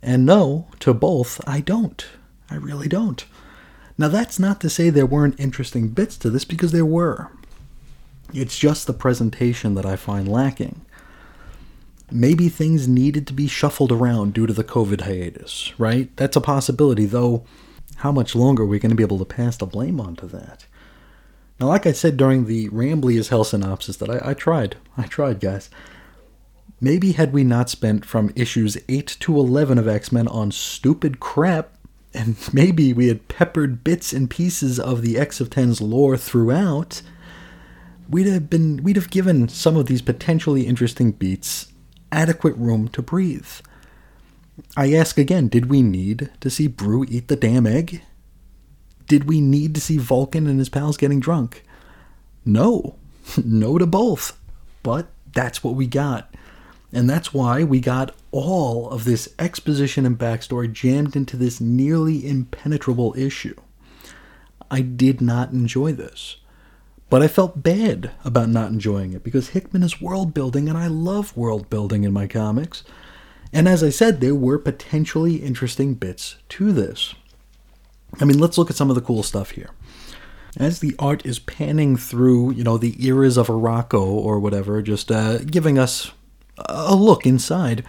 And 0.01 0.25
no, 0.25 0.69
to 0.81 0.95
both, 0.95 1.41
I 1.49 1.61
don't. 1.61 2.07
I 2.51 2.57
really 2.57 2.89
don't. 2.89 3.25
Now, 3.97 4.09
that's 4.09 4.39
not 4.39 4.61
to 4.61 4.71
say 4.71 4.91
there 4.91 5.07
weren't 5.07 5.41
interesting 5.41 5.89
bits 5.89 6.17
to 6.19 6.31
this, 6.31 6.45
because 6.45 6.73
there 6.73 6.87
were. 6.87 7.33
It's 8.33 8.59
just 8.59 8.87
the 8.87 8.93
presentation 8.93 9.75
that 9.75 9.87
I 9.87 9.97
find 9.97 10.27
lacking. 10.27 10.85
Maybe 12.11 12.49
things 12.49 12.87
needed 12.87 13.27
to 13.27 13.33
be 13.33 13.47
shuffled 13.47 13.93
around 13.93 14.35
due 14.35 14.47
to 14.47 14.53
the 14.53 14.65
COVID 14.65 15.03
hiatus, 15.03 15.73
right? 15.79 16.15
That's 16.17 16.37
a 16.37 16.41
possibility, 16.41 17.07
though 17.07 17.45
how 17.97 18.13
much 18.13 18.35
longer 18.35 18.65
are 18.65 18.67
we 18.67 18.79
going 18.79 18.91
to 18.91 18.97
be 18.97 19.03
able 19.03 19.19
to 19.19 19.25
pass 19.25 19.57
the 19.57 19.67
blame 19.67 20.01
onto 20.01 20.27
that? 20.29 20.67
Now, 21.61 21.69
like 21.69 21.87
I 21.87 21.93
said 21.93 22.17
during 22.17 22.47
the 22.47 22.69
Rambly 22.71 23.19
as 23.19 23.29
Hell 23.29 23.45
synopsis 23.45 23.97
that 23.99 24.11
I, 24.11 24.31
I 24.31 24.35
tried, 24.35 24.77
I 24.97 25.07
tried, 25.07 25.41
guys. 25.41 25.71
Maybe 26.81 27.13
had 27.13 27.33
we 27.33 27.45
not 27.45 27.71
spent 27.71 28.05
from 28.05 28.33
issues 28.35 28.77
8 28.89 29.17
to 29.21 29.39
11 29.39 29.79
of 29.79 29.89
X 29.89 30.11
Men 30.11 30.27
on 30.29 30.51
stupid 30.51 31.21
crap, 31.21 31.75
and 32.13 32.37
maybe 32.53 32.93
we 32.93 33.09
had 33.09 33.29
peppered 33.29 33.85
bits 33.85 34.13
and 34.13 34.29
pieces 34.29 34.81
of 34.81 35.03
the 35.03 35.17
X 35.17 35.41
of 35.41 35.51
Ten's 35.51 35.81
lore 35.81 36.17
throughout, 36.17 37.03
we'd 38.09 38.27
have 38.27 38.51
been 38.51 38.83
we'd 38.83 38.97
have 38.97 39.11
given 39.11 39.49
some 39.49 39.77
of 39.77 39.87
these 39.87 40.03
potentially 40.03 40.67
interesting 40.67 41.13
beats 41.13 41.73
adequate 42.13 42.57
room 42.57 42.89
to 42.89 43.03
breathe. 43.03 43.49
I 44.77 44.93
ask 44.95 45.19
again, 45.19 45.49
did 45.49 45.67
we 45.69 45.83
need 45.83 46.31
to 46.41 46.51
see 46.51 46.69
Broo 46.69 47.05
eat 47.09 47.29
the 47.29 47.37
damn 47.37 47.67
egg? 47.67 48.03
Did 49.07 49.25
we 49.25 49.41
need 49.41 49.75
to 49.75 49.81
see 49.81 49.99
Vulcan 49.99 50.47
and 50.47 50.59
his 50.59 50.69
pals 50.69 50.97
getting 50.97 51.21
drunk? 51.21 51.65
No. 52.45 52.97
no 53.45 53.79
to 53.79 53.87
both. 53.87 54.39
But 54.83 55.09
that's 55.33 55.65
what 55.65 55.75
we 55.75 55.87
got. 55.87 56.33
And 56.93 57.11
that's 57.11 57.35
why 57.35 57.65
we 57.65 57.81
got 57.81 58.15
all 58.31 58.89
of 58.91 59.05
this 59.05 59.35
exposition 59.39 60.07
and 60.07 60.17
backstory 60.17 60.73
jammed 60.73 61.17
into 61.17 61.37
this 61.37 61.61
nearly 61.61 62.27
impenetrable 62.27 63.15
issue. 63.19 63.57
I 64.71 64.81
did 64.81 65.21
not 65.21 65.51
enjoy 65.51 65.93
this. 65.93 66.37
But 67.15 67.23
I 67.23 67.29
felt 67.29 67.63
bad 67.63 68.11
about 68.25 68.49
not 68.49 68.73
enjoying 68.73 69.13
it 69.13 69.23
because 69.23 69.51
Hickman 69.51 69.85
is 69.85 70.01
world 70.01 70.35
building 70.35 70.69
and 70.69 70.77
I 70.77 70.89
love 70.89 71.37
world 71.37 71.71
building 71.71 72.03
in 72.03 72.13
my 72.13 72.27
comics. 72.27 72.83
And 73.53 73.69
as 73.69 73.85
I 73.85 73.91
said, 73.91 74.21
there 74.21 74.35
were 74.35 74.59
potentially 74.59 75.37
interesting 75.37 75.95
bits 75.95 76.39
to 76.49 76.73
this. 76.73 77.15
I 78.21 78.25
mean, 78.25 78.41
let's 78.41 78.59
look 78.59 78.69
at 78.69 78.75
some 78.75 78.91
of 78.91 78.97
the 78.97 79.01
cool 79.01 79.23
stuff 79.23 79.53
here. 79.53 79.71
As 80.57 80.81
the 80.81 80.97
art 80.99 81.25
is 81.25 81.39
panning 81.39 81.97
through, 81.97 82.55
you 82.55 82.65
know, 82.65 82.79
the 82.79 82.97
eras 83.07 83.37
of 83.37 83.47
Arakko 83.47 84.03
or 84.05 84.41
whatever, 84.41 84.83
just 84.83 85.13
uh, 85.13 85.39
giving 85.39 85.79
us 85.79 86.11
a 86.67 86.97
look 86.97 87.27
inside, 87.27 87.85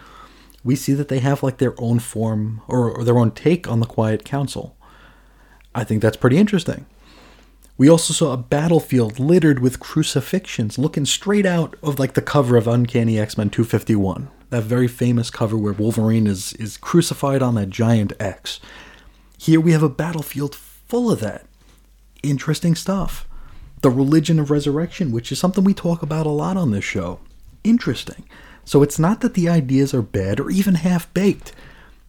we 0.64 0.76
see 0.76 0.94
that 0.94 1.08
they 1.08 1.18
have 1.18 1.42
like 1.42 1.58
their 1.58 1.74
own 1.80 1.98
form 1.98 2.62
or, 2.68 2.92
or 2.92 3.04
their 3.04 3.18
own 3.18 3.32
take 3.32 3.68
on 3.68 3.80
the 3.80 3.88
Quiet 3.88 4.24
Council. 4.24 4.78
I 5.74 5.84
think 5.84 6.04
that's 6.04 6.16
pretty 6.16 6.38
interesting. 6.38 6.86
We 7.78 7.90
also 7.90 8.14
saw 8.14 8.32
a 8.32 8.38
battlefield 8.38 9.20
littered 9.20 9.60
with 9.60 9.82
crucifixions 9.82 10.78
looking 10.78 11.06
straight 11.06 11.46
out 11.46 11.76
of 11.84 12.00
like 12.00 12.14
the 12.14 12.22
cover 12.22 12.56
of 12.56 12.68
Uncanny 12.68 13.20
X-Men 13.20 13.50
251. 13.50 14.30
That 14.50 14.64
very 14.64 14.88
famous 14.88 15.30
cover 15.30 15.58
where 15.58 15.74
Wolverine 15.74 16.26
is 16.26 16.54
is 16.54 16.78
crucified 16.78 17.42
on 17.42 17.56
that 17.56 17.70
giant 17.70 18.14
X. 18.18 18.62
Here 19.38 19.60
we 19.60 19.74
have 19.74 19.84
a 19.84 19.90
battlefield 19.90 20.56
full 20.56 21.12
of 21.12 21.20
that. 21.20 21.46
Interesting 22.24 22.76
stuff. 22.76 23.28
The 23.82 23.90
religion 23.90 24.40
of 24.40 24.52
resurrection, 24.52 25.12
which 25.12 25.32
is 25.32 25.40
something 25.40 25.66
we 25.66 25.74
talk 25.74 26.02
about 26.02 26.26
a 26.26 26.30
lot 26.30 26.56
on 26.56 26.72
this 26.72 26.86
show. 26.86 27.20
Interesting. 27.66 28.24
So 28.64 28.84
it's 28.84 28.98
not 28.98 29.20
that 29.20 29.34
the 29.34 29.50
ideas 29.50 29.94
are 29.94 30.02
bad 30.02 30.40
or 30.40 30.50
even 30.50 30.76
half 30.76 31.14
baked. 31.14 31.52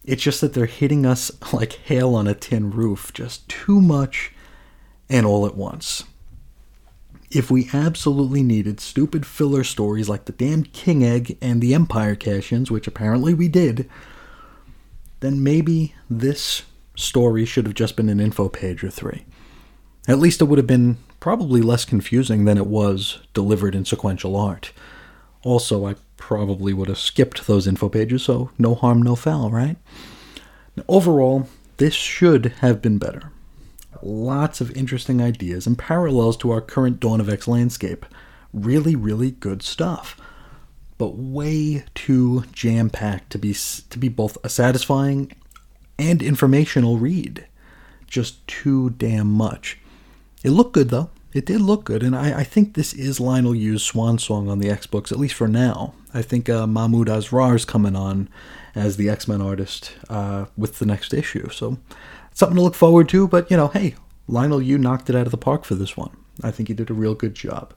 It's 0.05 0.23
just 0.23 0.41
that 0.43 0.55
they're 0.55 0.67
hitting 0.67 1.05
us 1.05 1.33
like 1.53 1.73
hail 1.73 2.15
on 2.15 2.29
a 2.29 2.35
tin 2.35 2.71
roof, 2.71 3.13
just 3.13 3.49
too 3.49 3.81
much 3.81 4.31
and 5.09 5.27
all 5.27 5.47
at 5.47 5.57
once. 5.57 6.05
If 7.31 7.51
we 7.51 7.69
absolutely 7.73 8.43
needed 8.43 8.81
stupid 8.81 9.27
filler 9.27 9.65
stories 9.65 10.09
like 10.09 10.27
the 10.27 10.33
damned 10.33 10.73
King 10.73 11.05
Egg 11.05 11.37
and 11.43 11.61
the 11.61 11.75
Empire 11.75 12.15
cash 12.15 12.53
ins, 12.53 12.71
which 12.71 12.87
apparently 12.87 13.35
we 13.35 13.49
did, 13.49 13.89
then 15.21 15.43
maybe 15.43 15.95
this 16.09 16.63
story 16.95 17.45
should 17.45 17.67
have 17.67 17.75
just 17.75 17.97
been 17.97 18.09
an 18.09 18.21
info 18.21 18.49
page 18.49 18.85
or 18.85 18.91
three. 18.91 19.27
At 20.09 20.19
least 20.19 20.41
it 20.41 20.45
would 20.45 20.59
have 20.59 20.69
been 20.69 20.99
probably 21.19 21.61
less 21.61 21.85
confusing 21.85 22.45
than 22.45 22.59
it 22.59 22.67
was 22.67 23.19
delivered 23.35 23.75
in 23.75 23.85
sequential 23.85 24.37
art. 24.37 24.73
Also, 25.43 25.85
I 25.85 25.97
probably 26.17 26.73
would 26.73 26.89
have 26.89 26.99
skipped 26.99 27.47
those 27.47 27.67
info 27.67 27.89
pages, 27.89 28.23
so 28.23 28.51
no 28.57 28.75
harm, 28.75 29.03
no 29.03 29.17
foul, 29.17 29.51
right? 29.51 29.77
Now, 30.77 30.85
overall, 30.89 31.49
this 31.79 31.95
should 31.95 32.47
have 32.61 32.81
been 32.81 32.99
better 32.99 33.33
lots 34.03 34.61
of 34.61 34.71
interesting 34.77 35.21
ideas 35.21 35.67
and 35.67 35.79
parallels 35.79 36.37
to 36.39 36.51
our 36.51 36.61
current 36.61 37.01
Dawn 37.01 37.21
of 37.21 37.29
X 37.29 37.47
landscape. 37.49 38.07
Really, 38.53 38.97
really 38.97 39.31
good 39.31 39.63
stuff. 39.63 40.21
But 40.99 41.17
way 41.17 41.85
too 41.95 42.45
jam 42.53 42.91
packed 42.91 43.31
to 43.31 43.39
be, 43.39 43.53
to 43.55 43.99
be 43.99 44.09
both 44.09 44.39
a 44.43 44.49
satisfying 44.49 45.33
and 45.99 46.23
informational 46.23 46.99
read. 46.99 47.47
Just 48.07 48.47
too 48.47 48.91
damn 48.91 49.31
much. 49.31 49.79
It 50.43 50.51
looked 50.51 50.73
good 50.73 50.91
though. 50.91 51.11
It 51.33 51.45
did 51.45 51.61
look 51.61 51.85
good, 51.85 52.03
and 52.03 52.17
I, 52.17 52.39
I 52.39 52.45
think 52.45 52.73
this 52.73 52.95
is 52.95 53.19
Leinil 53.19 53.59
Yu's 53.59 53.83
swan 53.83 54.19
song 54.19 54.49
on 54.49 54.59
the 54.59 54.71
X 54.71 54.87
books, 54.87 55.13
at 55.13 55.19
least 55.19 55.35
for 55.35 55.47
now. 55.47 55.93
I 56.15 56.23
think 56.23 56.49
uh, 56.49 56.67
Mahmud 56.67 57.11
is 57.11 57.67
coming 57.67 57.95
on 57.95 58.31
as 58.75 58.97
the 58.97 59.11
X 59.11 59.29
Men 59.29 59.43
artist 59.43 59.93
uh, 60.09 60.47
with 60.57 60.79
the 60.79 60.87
next 60.87 61.13
issue, 61.13 61.51
so 61.51 61.77
something 62.37 62.57
to 62.57 62.63
look 62.63 62.75
forward 62.75 63.09
to. 63.09 63.27
But 63.27 63.51
you 63.51 63.57
know, 63.57 63.69
hey, 63.69 63.97
Leinil, 64.29 64.65
you 64.65 64.79
knocked 64.79 65.11
it 65.11 65.17
out 65.17 65.27
of 65.27 65.33
the 65.33 65.37
park 65.39 65.65
for 65.65 65.75
this 65.75 65.97
one. 65.97 66.17
I 66.45 66.51
think 66.51 66.69
you 66.69 66.75
did 66.75 66.91
a 66.91 66.95
real 66.95 67.15
good 67.15 67.35
job. 67.35 67.75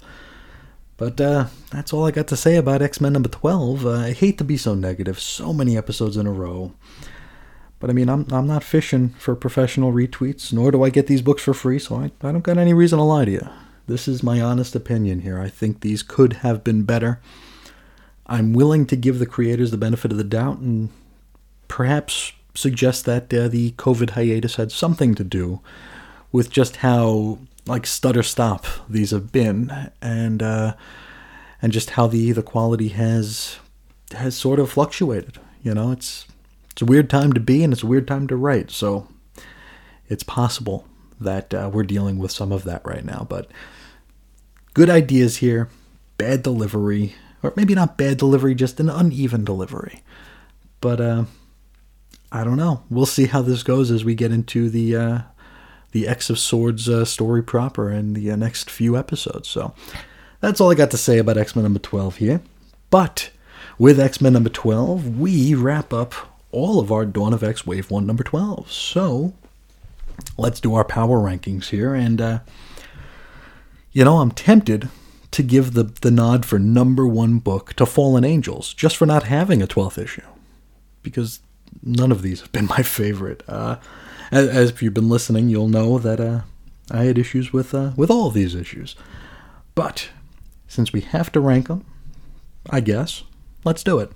But 0.97 1.19
uh, 1.21 1.45
that's 1.71 1.93
all 1.93 2.05
I 2.05 2.11
got 2.11 2.27
to 2.27 2.35
say 2.35 2.57
about 2.57 2.81
X 2.81 2.99
Men 2.99 3.13
number 3.13 3.29
12. 3.29 3.85
Uh, 3.85 3.91
I 3.91 4.11
hate 4.11 4.37
to 4.37 4.43
be 4.43 4.57
so 4.57 4.75
negative, 4.75 5.17
so 5.17 5.53
many 5.53 5.77
episodes 5.77 6.17
in 6.17 6.27
a 6.27 6.31
row. 6.31 6.73
But 7.79 7.89
I 7.89 7.93
mean, 7.93 8.09
I'm, 8.09 8.27
I'm 8.31 8.47
not 8.47 8.65
fishing 8.65 9.09
for 9.17 9.33
professional 9.33 9.93
retweets, 9.93 10.51
nor 10.51 10.71
do 10.71 10.83
I 10.83 10.89
get 10.89 11.07
these 11.07 11.21
books 11.21 11.43
for 11.43 11.53
free, 11.53 11.79
so 11.79 11.95
I, 11.95 12.11
I 12.21 12.33
don't 12.33 12.41
got 12.41 12.57
any 12.57 12.73
reason 12.73 12.97
to 12.99 13.03
lie 13.03 13.23
to 13.23 13.31
you. 13.31 13.47
This 13.87 14.09
is 14.09 14.21
my 14.21 14.41
honest 14.41 14.75
opinion 14.75 15.21
here. 15.21 15.39
I 15.39 15.47
think 15.47 15.79
these 15.79 16.03
could 16.03 16.33
have 16.33 16.65
been 16.65 16.83
better. 16.83 17.21
I'm 18.27 18.51
willing 18.51 18.85
to 18.87 18.97
give 18.97 19.17
the 19.19 19.25
creators 19.25 19.71
the 19.71 19.77
benefit 19.77 20.11
of 20.11 20.17
the 20.17 20.25
doubt 20.25 20.59
and 20.59 20.89
perhaps 21.69 22.33
suggest 22.59 23.05
that 23.05 23.33
uh, 23.33 23.47
the 23.47 23.71
COVID 23.71 24.11
hiatus 24.11 24.55
had 24.55 24.71
something 24.71 25.15
to 25.15 25.23
do 25.23 25.61
with 26.31 26.49
just 26.51 26.77
how 26.77 27.39
like 27.65 27.85
stutter 27.85 28.23
stop 28.23 28.65
these 28.89 29.11
have 29.11 29.31
been 29.31 29.91
and 30.01 30.43
uh, 30.43 30.73
and 31.61 31.71
just 31.71 31.91
how 31.91 32.07
the 32.07 32.31
the 32.31 32.43
quality 32.43 32.89
has 32.89 33.59
has 34.11 34.35
sort 34.35 34.59
of 34.59 34.71
fluctuated. 34.71 35.39
You 35.63 35.73
know, 35.73 35.91
it's 35.91 36.27
it's 36.71 36.81
a 36.81 36.85
weird 36.85 37.09
time 37.09 37.33
to 37.33 37.39
be 37.39 37.63
and 37.63 37.71
it's 37.71 37.83
a 37.83 37.87
weird 37.87 38.07
time 38.07 38.27
to 38.27 38.35
write. 38.35 38.71
So 38.71 39.07
it's 40.07 40.23
possible 40.23 40.85
that 41.19 41.53
uh, 41.53 41.69
we're 41.71 41.83
dealing 41.83 42.17
with 42.17 42.31
some 42.31 42.51
of 42.51 42.63
that 42.65 42.85
right 42.85 43.05
now. 43.05 43.25
But 43.29 43.47
good 44.73 44.89
ideas 44.89 45.37
here, 45.37 45.69
bad 46.17 46.43
delivery, 46.43 47.15
or 47.41 47.53
maybe 47.55 47.75
not 47.75 47.97
bad 47.97 48.17
delivery, 48.17 48.55
just 48.55 48.79
an 48.79 48.89
uneven 48.89 49.45
delivery. 49.45 50.01
But 50.81 51.01
uh, 51.01 51.25
I 52.31 52.43
don't 52.43 52.57
know. 52.57 52.83
We'll 52.89 53.05
see 53.05 53.25
how 53.25 53.41
this 53.41 53.63
goes 53.63 53.89
as 53.91 54.05
we 54.05 54.15
get 54.15 54.31
into 54.31 54.69
the 54.69 54.95
uh, 54.95 55.19
the 55.91 56.07
X 56.07 56.29
of 56.29 56.37
Swords 56.37 56.87
uh, 56.87 57.05
story 57.05 57.41
proper 57.41 57.91
in 57.91 58.13
the 58.13 58.31
uh, 58.31 58.35
next 58.35 58.69
few 58.69 58.95
episodes. 58.95 59.47
So 59.47 59.73
that's 60.39 60.61
all 60.61 60.71
I 60.71 60.75
got 60.75 60.91
to 60.91 60.97
say 60.97 61.17
about 61.17 61.37
X 61.37 61.55
Men 61.55 61.63
number 61.63 61.79
12 61.79 62.17
here. 62.17 62.41
But 62.89 63.31
with 63.77 63.99
X 63.99 64.21
Men 64.21 64.33
number 64.33 64.49
12, 64.49 65.19
we 65.19 65.55
wrap 65.55 65.91
up 65.91 66.13
all 66.51 66.79
of 66.79 66.91
our 66.91 67.05
Dawn 67.05 67.33
of 67.33 67.43
X 67.43 67.65
Wave 67.65 67.89
1 67.89 68.05
number 68.05 68.23
12. 68.23 68.71
So 68.71 69.33
let's 70.37 70.59
do 70.59 70.75
our 70.75 70.83
power 70.83 71.19
rankings 71.19 71.69
here. 71.69 71.93
And, 71.93 72.21
uh, 72.21 72.39
you 73.91 74.03
know, 74.03 74.17
I'm 74.17 74.31
tempted 74.31 74.89
to 75.31 75.43
give 75.43 75.73
the, 75.73 75.83
the 75.83 76.11
nod 76.11 76.45
for 76.45 76.57
number 76.57 77.05
one 77.07 77.39
book 77.39 77.73
to 77.75 77.85
Fallen 77.85 78.23
Angels 78.23 78.73
just 78.73 78.97
for 78.97 79.05
not 79.05 79.23
having 79.23 79.61
a 79.61 79.67
12th 79.67 80.01
issue. 80.01 80.25
Because 81.03 81.39
none 81.83 82.11
of 82.11 82.21
these 82.21 82.41
have 82.41 82.51
been 82.51 82.65
my 82.67 82.83
favorite. 82.83 83.43
Uh, 83.47 83.77
as, 84.31 84.47
as, 84.47 84.69
if 84.69 84.83
you've 84.83 84.93
been 84.93 85.09
listening, 85.09 85.49
you'll 85.49 85.67
know 85.67 85.97
that 85.99 86.19
uh, 86.19 86.41
I 86.91 87.03
had 87.03 87.17
issues 87.17 87.51
with 87.51 87.73
uh, 87.73 87.91
with 87.95 88.11
all 88.11 88.29
these 88.29 88.55
issues. 88.55 88.95
But 89.75 90.09
since 90.67 90.93
we 90.93 91.01
have 91.01 91.31
to 91.31 91.39
rank 91.39 91.67
them, 91.67 91.85
I 92.69 92.79
guess 92.79 93.23
let's 93.63 93.83
do 93.83 93.99
it. 93.99 94.11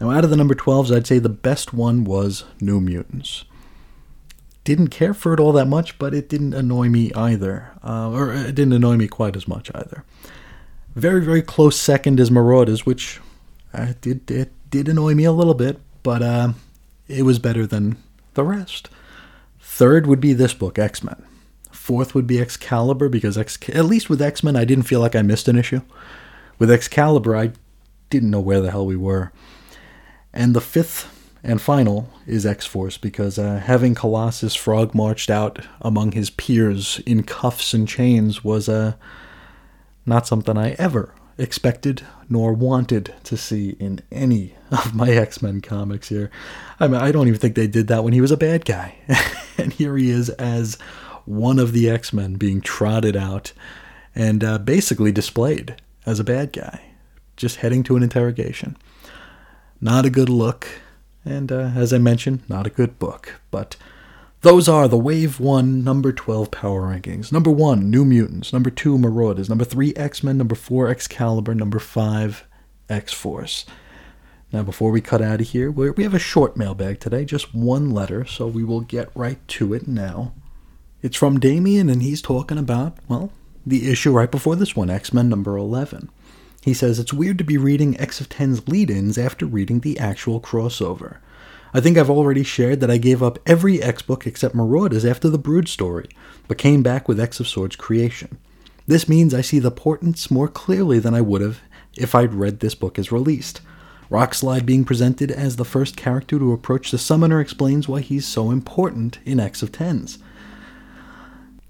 Now, 0.00 0.10
out 0.10 0.24
of 0.24 0.30
the 0.30 0.36
number 0.36 0.54
12s, 0.54 0.94
I'd 0.94 1.06
say 1.06 1.18
the 1.18 1.28
best 1.28 1.72
one 1.72 2.04
was 2.04 2.44
New 2.60 2.80
Mutants. 2.80 3.44
Didn't 4.62 4.88
care 4.88 5.14
for 5.14 5.32
it 5.32 5.40
all 5.40 5.52
that 5.52 5.66
much, 5.66 5.98
but 5.98 6.12
it 6.12 6.28
didn't 6.28 6.52
annoy 6.52 6.88
me 6.88 7.12
either. 7.14 7.70
Uh, 7.82 8.10
or 8.10 8.32
it 8.32 8.54
didn't 8.54 8.74
annoy 8.74 8.96
me 8.96 9.08
quite 9.08 9.36
as 9.36 9.48
much 9.48 9.70
either. 9.74 10.04
Very, 10.94 11.24
very 11.24 11.40
close 11.40 11.78
second 11.78 12.20
is 12.20 12.30
Marauders, 12.30 12.84
which 12.84 13.20
uh, 13.72 13.94
did, 14.00 14.30
it 14.30 14.52
did 14.70 14.88
annoy 14.88 15.14
me 15.14 15.24
a 15.24 15.32
little 15.32 15.54
bit, 15.54 15.80
but 16.06 16.22
uh, 16.22 16.52
it 17.08 17.24
was 17.24 17.40
better 17.40 17.66
than 17.66 17.96
the 18.34 18.44
rest. 18.44 18.88
Third 19.60 20.06
would 20.06 20.20
be 20.20 20.32
this 20.32 20.54
book, 20.54 20.78
X 20.78 21.02
Men. 21.02 21.20
Fourth 21.72 22.14
would 22.14 22.28
be 22.28 22.40
Excalibur, 22.40 23.08
because 23.08 23.36
X- 23.36 23.58
at 23.70 23.86
least 23.86 24.08
with 24.08 24.22
X 24.22 24.44
Men, 24.44 24.54
I 24.54 24.64
didn't 24.64 24.84
feel 24.84 25.00
like 25.00 25.16
I 25.16 25.22
missed 25.22 25.48
an 25.48 25.58
issue. 25.58 25.80
With 26.60 26.70
Excalibur, 26.70 27.34
I 27.34 27.50
didn't 28.08 28.30
know 28.30 28.38
where 28.38 28.60
the 28.60 28.70
hell 28.70 28.86
we 28.86 28.94
were. 28.94 29.32
And 30.32 30.54
the 30.54 30.60
fifth 30.60 31.12
and 31.42 31.60
final 31.60 32.08
is 32.24 32.46
X 32.46 32.64
Force 32.66 32.98
because 32.98 33.36
uh, 33.36 33.58
having 33.58 33.96
Colossus 33.96 34.54
frog 34.54 34.94
marched 34.94 35.28
out 35.28 35.66
among 35.80 36.12
his 36.12 36.30
peers 36.30 37.00
in 37.04 37.24
cuffs 37.24 37.74
and 37.74 37.88
chains 37.88 38.44
was 38.44 38.68
uh, 38.68 38.92
not 40.06 40.28
something 40.28 40.56
I 40.56 40.76
ever 40.78 41.12
expected 41.38 42.02
nor 42.28 42.52
wanted 42.52 43.14
to 43.24 43.36
see 43.36 43.70
in 43.78 44.00
any 44.10 44.54
of 44.70 44.94
my 44.94 45.10
X 45.10 45.42
Men 45.42 45.60
comics 45.60 46.08
here. 46.08 46.30
I 46.80 46.88
mean, 46.88 47.00
I 47.00 47.12
don't 47.12 47.28
even 47.28 47.40
think 47.40 47.54
they 47.54 47.66
did 47.66 47.88
that 47.88 48.04
when 48.04 48.12
he 48.12 48.20
was 48.20 48.30
a 48.30 48.36
bad 48.36 48.64
guy. 48.64 48.96
and 49.58 49.72
here 49.72 49.96
he 49.96 50.10
is 50.10 50.30
as 50.30 50.76
one 51.24 51.58
of 51.58 51.72
the 51.72 51.88
X 51.90 52.12
Men 52.12 52.34
being 52.34 52.60
trotted 52.60 53.16
out 53.16 53.52
and 54.14 54.42
uh, 54.42 54.58
basically 54.58 55.12
displayed 55.12 55.76
as 56.06 56.18
a 56.18 56.24
bad 56.24 56.52
guy, 56.52 56.80
just 57.36 57.56
heading 57.56 57.82
to 57.82 57.96
an 57.96 58.02
interrogation. 58.02 58.76
Not 59.80 60.06
a 60.06 60.10
good 60.10 60.30
look, 60.30 60.66
and 61.24 61.52
uh, 61.52 61.72
as 61.76 61.92
I 61.92 61.98
mentioned, 61.98 62.48
not 62.48 62.66
a 62.66 62.70
good 62.70 62.98
book. 62.98 63.40
But 63.50 63.76
those 64.42 64.68
are 64.68 64.86
the 64.86 64.98
Wave 64.98 65.40
1 65.40 65.82
number 65.82 66.12
12 66.12 66.50
power 66.50 66.82
rankings. 66.82 67.32
Number 67.32 67.50
1, 67.50 67.90
New 67.90 68.04
Mutants. 68.04 68.52
Number 68.52 68.70
2, 68.70 68.98
Marauders. 68.98 69.48
Number 69.48 69.64
3, 69.64 69.94
X 69.94 70.22
Men. 70.22 70.38
Number 70.38 70.54
4, 70.54 70.88
Excalibur. 70.88 71.54
Number 71.54 71.78
5, 71.78 72.44
X 72.88 73.12
Force. 73.12 73.66
Now, 74.52 74.62
before 74.62 74.90
we 74.90 75.00
cut 75.00 75.20
out 75.20 75.40
of 75.40 75.48
here, 75.48 75.70
we 75.70 76.02
have 76.04 76.14
a 76.14 76.20
short 76.20 76.56
mailbag 76.56 77.00
today, 77.00 77.24
just 77.24 77.54
one 77.54 77.90
letter, 77.90 78.24
so 78.24 78.46
we 78.46 78.62
will 78.62 78.80
get 78.80 79.10
right 79.14 79.46
to 79.48 79.74
it 79.74 79.88
now. 79.88 80.32
It's 81.02 81.16
from 81.16 81.40
Damien, 81.40 81.90
and 81.90 82.00
he's 82.00 82.22
talking 82.22 82.56
about, 82.56 82.98
well, 83.08 83.32
the 83.66 83.90
issue 83.90 84.12
right 84.12 84.30
before 84.30 84.54
this 84.54 84.76
one, 84.76 84.88
X 84.88 85.12
Men 85.12 85.28
number 85.28 85.56
11. 85.56 86.10
He 86.62 86.74
says 86.74 86.98
it's 86.98 87.12
weird 87.12 87.38
to 87.38 87.44
be 87.44 87.58
reading 87.58 87.98
X 88.00 88.20
of 88.20 88.28
10's 88.28 88.66
lead 88.68 88.90
ins 88.90 89.18
after 89.18 89.46
reading 89.46 89.80
the 89.80 89.98
actual 89.98 90.40
crossover. 90.40 91.18
I 91.74 91.80
think 91.80 91.98
I've 91.98 92.10
already 92.10 92.42
shared 92.42 92.80
that 92.80 92.90
I 92.90 92.96
gave 92.96 93.22
up 93.22 93.38
every 93.46 93.82
X 93.82 94.02
book 94.02 94.26
except 94.26 94.54
Marauders 94.54 95.04
after 95.04 95.28
the 95.28 95.38
Brood 95.38 95.68
story, 95.68 96.08
but 96.48 96.58
came 96.58 96.82
back 96.82 97.08
with 97.08 97.20
X 97.20 97.40
of 97.40 97.48
Swords 97.48 97.76
creation. 97.76 98.38
This 98.86 99.08
means 99.08 99.34
I 99.34 99.40
see 99.40 99.58
the 99.58 99.70
portents 99.70 100.30
more 100.30 100.48
clearly 100.48 100.98
than 100.98 101.14
I 101.14 101.20
would 101.20 101.40
have 101.40 101.60
if 101.96 102.14
I'd 102.14 102.34
read 102.34 102.60
this 102.60 102.74
book 102.74 102.98
as 102.98 103.12
released. 103.12 103.60
Rockslide 104.10 104.64
being 104.64 104.84
presented 104.84 105.32
as 105.32 105.56
the 105.56 105.64
first 105.64 105.96
character 105.96 106.38
to 106.38 106.52
approach 106.52 106.90
the 106.90 106.98
summoner 106.98 107.40
explains 107.40 107.88
why 107.88 108.00
he's 108.00 108.26
so 108.26 108.50
important 108.50 109.18
in 109.24 109.40
X 109.40 109.62
of 109.62 109.72
Tens. 109.72 110.18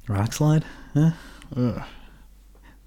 Rockslide? 0.06 0.64
Eh? 0.94 1.10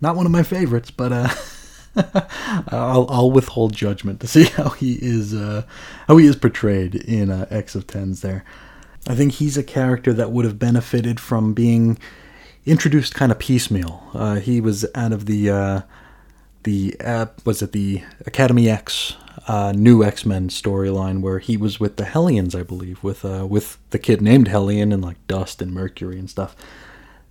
Not 0.02 0.16
one 0.16 0.26
of 0.26 0.32
my 0.32 0.44
favorites, 0.44 0.92
but 0.92 1.12
uh 1.12 1.30
I'll, 1.96 3.08
I'll 3.10 3.32
withhold 3.32 3.74
judgment 3.74 4.20
to 4.22 4.28
see 4.28 4.44
how 4.56 4.70
he 4.70 4.94
is 5.02 5.34
uh, 5.34 5.64
how 6.08 6.18
he 6.18 6.26
is 6.26 6.36
portrayed 6.36 6.96
in 6.96 7.30
uh, 7.30 7.48
X 7.50 7.76
of 7.76 7.88
Tens. 7.88 8.22
There, 8.22 8.44
I 9.08 9.16
think 9.16 9.34
he's 9.34 9.58
a 9.58 9.64
character 9.64 10.14
that 10.14 10.32
would 10.32 10.46
have 10.46 10.60
benefited 10.60 11.20
from 11.20 11.54
being 11.54 11.98
introduced 12.66 13.16
kind 13.16 13.32
of 13.32 13.40
piecemeal. 13.40 14.08
Uh, 14.14 14.36
he 14.36 14.62
was 14.62 14.86
out 14.96 15.12
of 15.12 15.26
the 15.26 15.50
uh, 15.50 15.82
the 16.64 16.96
uh, 17.04 17.28
was 17.46 17.62
it 17.62 17.72
the 17.72 18.04
Academy 18.26 18.70
X 18.70 19.16
uh, 19.48 19.72
new 19.76 20.04
X 20.04 20.26
Men 20.26 20.50
storyline 20.50 21.22
where 21.22 21.40
he 21.40 21.58
was 21.58 21.80
with 21.80 21.98
the 21.98 22.06
Hellions, 22.06 22.56
I 22.56 22.64
believe, 22.64 23.04
with 23.04 23.24
with 23.24 23.78
the 23.90 24.00
kid 24.00 24.22
named 24.22 24.48
Hellion 24.48 24.92
and 24.92 25.04
like 25.04 25.26
Dust 25.28 25.62
and 25.62 25.74
Mercury 25.74 26.20
and 26.20 26.30
stuff 26.30 26.56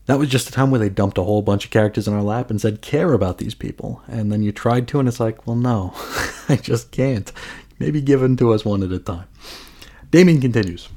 that 0.09 0.19
was 0.19 0.31
just 0.31 0.49
a 0.49 0.53
time 0.53 0.71
where 0.71 0.81
they 0.81 0.89
dumped 0.89 1.19
a 1.19 1.23
whole 1.23 1.43
bunch 1.43 1.67
of 1.67 1.71
characters 1.71 2.09
in 2.09 2.15
our 2.15 2.23
lap 2.23 2.49
and 2.49 2.59
said, 2.59 2.81
care 2.81 3.13
about 3.13 3.37
these 3.37 3.55
people. 3.55 4.03
And 4.09 4.33
then 4.33 4.43
you 4.43 4.53
tried 4.53 4.89
to, 4.89 4.99
and 4.99 5.07
it's 5.07 5.21
like, 5.21 5.47
well, 5.47 5.55
no, 5.55 5.93
I 6.49 6.57
just 6.57 6.91
can't. 6.91 7.31
Maybe 7.79 8.01
give 8.01 8.21
them 8.21 8.35
to 8.39 8.55
us 8.55 8.65
one 8.65 8.83
at 8.83 8.91
a 8.91 8.99
time. 8.99 9.27
Damien 10.11 10.41
continues 10.41 10.89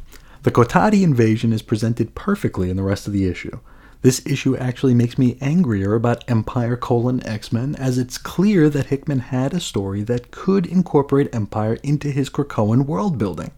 The 0.44 0.52
Kotati 0.52 1.04
invasion 1.04 1.52
is 1.52 1.62
presented 1.62 2.16
perfectly 2.16 2.70
in 2.70 2.78
the 2.78 2.84
rest 2.84 3.06
of 3.06 3.12
the 3.12 3.28
issue. 3.28 3.60
This 4.02 4.26
issue 4.26 4.56
actually 4.56 4.94
makes 4.94 5.18
me 5.18 5.38
angrier 5.42 5.94
about 5.94 6.24
Empire 6.30 6.78
colon 6.78 7.22
X 7.28 7.52
Men, 7.52 7.76
as 7.76 7.98
it's 7.98 8.18
clear 8.18 8.70
that 8.70 8.86
Hickman 8.86 9.20
had 9.20 9.54
a 9.54 9.60
story 9.60 10.04
that 10.04 10.32
could 10.32 10.66
incorporate 10.66 11.36
Empire 11.36 11.78
into 11.84 12.12
his 12.12 12.30
Krakoan 12.30 12.86
world 12.86 13.18
building. 13.18 13.52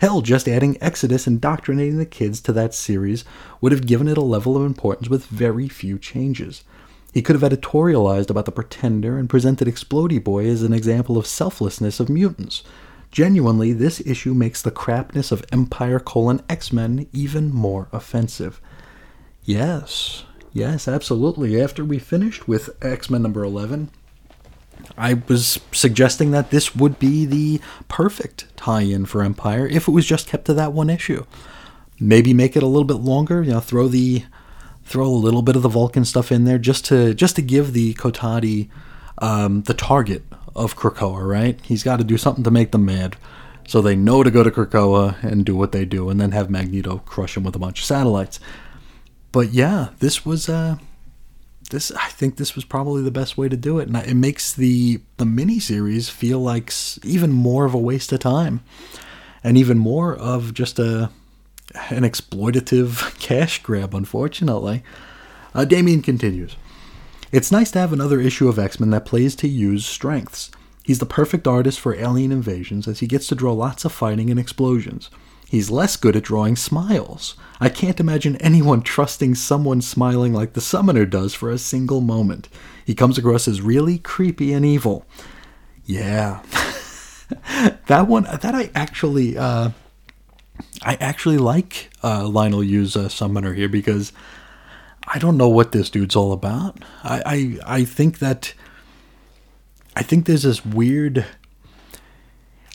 Hell, 0.00 0.22
just 0.22 0.48
adding 0.48 0.78
Exodus 0.80 1.26
and 1.26 1.36
indoctrinating 1.36 1.98
the 1.98 2.06
kids 2.06 2.40
to 2.40 2.54
that 2.54 2.72
series 2.72 3.22
would 3.60 3.70
have 3.70 3.86
given 3.86 4.08
it 4.08 4.16
a 4.16 4.22
level 4.22 4.56
of 4.56 4.64
importance 4.64 5.10
with 5.10 5.26
very 5.26 5.68
few 5.68 5.98
changes. 5.98 6.64
He 7.12 7.20
could 7.20 7.38
have 7.38 7.52
editorialized 7.52 8.30
about 8.30 8.46
the 8.46 8.52
Pretender 8.52 9.18
and 9.18 9.28
presented 9.28 9.68
Explody 9.68 10.22
Boy 10.22 10.46
as 10.46 10.62
an 10.62 10.72
example 10.72 11.18
of 11.18 11.26
selflessness 11.26 12.00
of 12.00 12.08
mutants. 12.08 12.62
Genuinely, 13.10 13.74
this 13.74 14.00
issue 14.06 14.32
makes 14.32 14.62
the 14.62 14.70
crapness 14.70 15.30
of 15.32 15.44
Empire 15.52 16.00
colon 16.00 16.40
X 16.48 16.72
Men 16.72 17.06
even 17.12 17.52
more 17.52 17.88
offensive. 17.92 18.58
Yes, 19.44 20.24
yes, 20.54 20.88
absolutely. 20.88 21.60
After 21.60 21.84
we 21.84 21.98
finished 21.98 22.48
with 22.48 22.70
X 22.82 23.10
Men 23.10 23.20
number 23.20 23.44
11, 23.44 23.90
I 25.00 25.14
was 25.28 25.58
suggesting 25.72 26.30
that 26.32 26.50
this 26.50 26.76
would 26.76 26.98
be 26.98 27.24
the 27.24 27.60
perfect 27.88 28.54
tie 28.56 28.82
in 28.82 29.06
for 29.06 29.22
Empire 29.22 29.66
if 29.66 29.88
it 29.88 29.92
was 29.92 30.04
just 30.04 30.28
kept 30.28 30.44
to 30.44 30.54
that 30.54 30.74
one 30.74 30.90
issue. 30.90 31.24
Maybe 31.98 32.34
make 32.34 32.54
it 32.54 32.62
a 32.62 32.66
little 32.66 32.84
bit 32.84 32.98
longer, 32.98 33.42
you 33.42 33.52
know, 33.52 33.60
throw 33.60 33.88
the 33.88 34.24
throw 34.84 35.06
a 35.06 35.08
little 35.08 35.42
bit 35.42 35.56
of 35.56 35.62
the 35.62 35.68
Vulcan 35.68 36.04
stuff 36.04 36.30
in 36.30 36.44
there 36.44 36.58
just 36.58 36.84
to 36.86 37.14
just 37.14 37.36
to 37.36 37.42
give 37.42 37.72
the 37.72 37.94
Kotati 37.94 38.68
um, 39.18 39.62
the 39.62 39.74
target 39.74 40.22
of 40.54 40.76
Krakoa, 40.76 41.26
right? 41.26 41.58
He's 41.62 41.82
got 41.82 41.96
to 41.96 42.04
do 42.04 42.18
something 42.18 42.44
to 42.44 42.50
make 42.50 42.72
them 42.72 42.84
mad. 42.84 43.16
So 43.66 43.80
they 43.80 43.96
know 43.96 44.22
to 44.22 44.30
go 44.30 44.42
to 44.42 44.50
Krakoa 44.50 45.22
and 45.22 45.46
do 45.46 45.56
what 45.56 45.72
they 45.72 45.84
do, 45.84 46.10
and 46.10 46.20
then 46.20 46.32
have 46.32 46.50
Magneto 46.50 46.98
crush 46.98 47.36
him 47.36 47.44
with 47.44 47.56
a 47.56 47.60
bunch 47.60 47.80
of 47.80 47.86
satellites. 47.86 48.40
But 49.32 49.50
yeah, 49.50 49.90
this 50.00 50.26
was 50.26 50.48
uh, 50.48 50.76
this 51.70 51.90
I 51.92 52.08
think 52.08 52.36
this 52.36 52.54
was 52.54 52.64
probably 52.64 53.02
the 53.02 53.10
best 53.10 53.38
way 53.38 53.48
to 53.48 53.56
do 53.56 53.78
it, 53.78 53.88
and 53.88 53.96
it 53.96 54.14
makes 54.14 54.52
the 54.52 55.00
the 55.16 55.24
miniseries 55.24 56.10
feel 56.10 56.40
like 56.40 56.72
even 57.04 57.32
more 57.32 57.64
of 57.64 57.74
a 57.74 57.78
waste 57.78 58.12
of 58.12 58.20
time, 58.20 58.62
and 59.42 59.56
even 59.56 59.78
more 59.78 60.14
of 60.14 60.54
just 60.54 60.78
a 60.78 61.10
an 61.88 62.02
exploitative 62.02 63.18
cash 63.20 63.62
grab. 63.62 63.94
Unfortunately, 63.94 64.82
uh, 65.54 65.64
Damien 65.64 66.02
continues. 66.02 66.56
It's 67.32 67.52
nice 67.52 67.70
to 67.72 67.78
have 67.78 67.92
another 67.92 68.20
issue 68.20 68.48
of 68.48 68.58
X 68.58 68.80
Men 68.80 68.90
that 68.90 69.06
plays 69.06 69.34
to 69.36 69.48
Yu's 69.48 69.86
strengths. 69.86 70.50
He's 70.82 70.98
the 70.98 71.06
perfect 71.06 71.46
artist 71.46 71.78
for 71.78 71.94
alien 71.94 72.32
invasions 72.32 72.88
as 72.88 73.00
he 73.00 73.06
gets 73.06 73.28
to 73.28 73.34
draw 73.34 73.52
lots 73.52 73.84
of 73.84 73.92
fighting 73.92 74.30
and 74.30 74.40
explosions. 74.40 75.10
He's 75.50 75.68
less 75.68 75.96
good 75.96 76.14
at 76.14 76.22
drawing 76.22 76.54
smiles. 76.54 77.34
I 77.58 77.70
can't 77.70 77.98
imagine 77.98 78.36
anyone 78.36 78.82
trusting 78.82 79.34
someone 79.34 79.82
smiling 79.82 80.32
like 80.32 80.52
the 80.52 80.60
summoner 80.60 81.04
does 81.04 81.34
for 81.34 81.50
a 81.50 81.58
single 81.58 82.00
moment. 82.00 82.48
He 82.84 82.94
comes 82.94 83.18
across 83.18 83.48
as 83.48 83.60
really 83.60 83.98
creepy 83.98 84.52
and 84.52 84.64
evil. 84.64 85.04
Yeah. 85.84 86.44
that 87.88 88.06
one 88.06 88.22
that 88.22 88.54
I 88.54 88.70
actually 88.76 89.36
uh 89.36 89.70
I 90.82 90.94
actually 91.00 91.38
like 91.38 91.90
uh, 92.00 92.22
Leinil 92.22 92.64
Yu's 92.64 92.94
uh, 92.94 93.08
summoner 93.08 93.52
here 93.52 93.68
because 93.68 94.12
I 95.08 95.18
don't 95.18 95.36
know 95.36 95.48
what 95.48 95.72
this 95.72 95.90
dude's 95.90 96.14
all 96.14 96.30
about. 96.30 96.78
I, 97.02 97.58
I 97.66 97.78
I 97.78 97.84
think 97.84 98.20
that 98.20 98.54
I 99.96 100.04
think 100.04 100.26
there's 100.26 100.44
this 100.44 100.64
weird. 100.64 101.26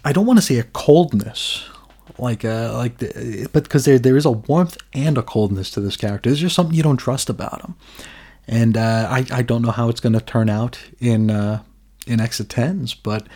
I 0.03 0.11
don't 0.11 0.25
want 0.25 0.39
to 0.39 0.45
say 0.45 0.57
a 0.57 0.63
coldness, 0.63 1.69
like 2.17 2.45
uh 2.45 2.73
like 2.73 2.97
the, 2.97 3.49
but 3.51 3.63
because 3.63 3.85
there 3.85 3.99
there 3.99 4.17
is 4.17 4.25
a 4.25 4.31
warmth 4.31 4.77
and 4.93 5.17
a 5.17 5.23
coldness 5.23 5.69
to 5.71 5.81
this 5.81 5.97
character. 5.97 6.29
There's 6.29 6.41
just 6.41 6.55
something 6.55 6.75
you 6.75 6.83
don't 6.83 6.97
trust 6.97 7.29
about 7.29 7.61
him, 7.61 7.75
and 8.47 8.77
uh, 8.77 9.07
I 9.09 9.25
I 9.31 9.41
don't 9.41 9.61
know 9.61 9.71
how 9.71 9.89
it's 9.89 10.01
going 10.01 10.13
to 10.13 10.21
turn 10.21 10.49
out 10.49 10.79
in 10.99 11.29
uh, 11.31 11.63
in 12.07 12.19
exit 12.19 12.45
of 12.45 12.49
Tens, 12.49 12.93
but 12.93 13.27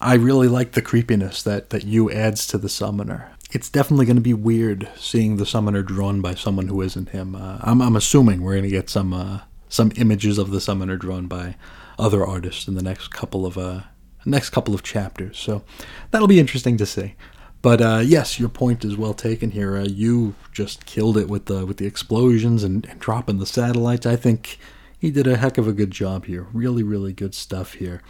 I 0.00 0.14
really 0.14 0.48
like 0.48 0.72
the 0.72 0.82
creepiness 0.82 1.42
that 1.42 1.70
that 1.70 1.84
Yu 1.84 2.10
adds 2.10 2.46
to 2.48 2.58
the 2.58 2.68
summoner 2.68 3.30
it's 3.52 3.68
definitely 3.68 4.06
going 4.06 4.16
to 4.16 4.22
be 4.22 4.34
weird 4.34 4.88
seeing 4.96 5.36
the 5.36 5.46
summoner 5.46 5.82
drawn 5.82 6.20
by 6.20 6.34
someone 6.34 6.68
who 6.68 6.80
isn't 6.82 7.10
him. 7.10 7.34
Uh, 7.34 7.58
I'm, 7.62 7.82
I'm 7.82 7.96
assuming 7.96 8.42
we're 8.42 8.52
going 8.52 8.64
to 8.64 8.70
get 8.70 8.88
some 8.88 9.12
uh, 9.12 9.40
some 9.68 9.92
images 9.96 10.38
of 10.38 10.50
the 10.50 10.60
summoner 10.60 10.96
drawn 10.96 11.26
by 11.26 11.56
other 11.98 12.24
artists 12.26 12.68
in 12.68 12.74
the 12.74 12.82
next 12.82 13.08
couple 13.08 13.44
of 13.44 13.58
uh, 13.58 13.82
next 14.24 14.50
couple 14.50 14.74
of 14.74 14.82
chapters. 14.82 15.38
So 15.38 15.62
that'll 16.10 16.28
be 16.28 16.40
interesting 16.40 16.76
to 16.76 16.86
see. 16.86 17.14
But 17.62 17.80
uh, 17.82 18.02
yes, 18.04 18.40
your 18.40 18.48
point 18.48 18.84
is 18.84 18.96
well 18.96 19.12
taken 19.12 19.50
here. 19.50 19.76
Uh, 19.76 19.84
you 19.84 20.34
just 20.52 20.86
killed 20.86 21.18
it 21.18 21.28
with 21.28 21.46
the 21.46 21.66
with 21.66 21.76
the 21.76 21.86
explosions 21.86 22.64
and, 22.64 22.86
and 22.86 22.98
dropping 22.98 23.38
the 23.38 23.46
satellites. 23.46 24.06
I 24.06 24.16
think 24.16 24.58
he 24.98 25.10
did 25.10 25.26
a 25.26 25.36
heck 25.36 25.58
of 25.58 25.68
a 25.68 25.72
good 25.72 25.90
job 25.90 26.26
here. 26.26 26.46
Really, 26.52 26.82
really 26.82 27.12
good 27.12 27.34
stuff 27.34 27.74
here. 27.74 28.02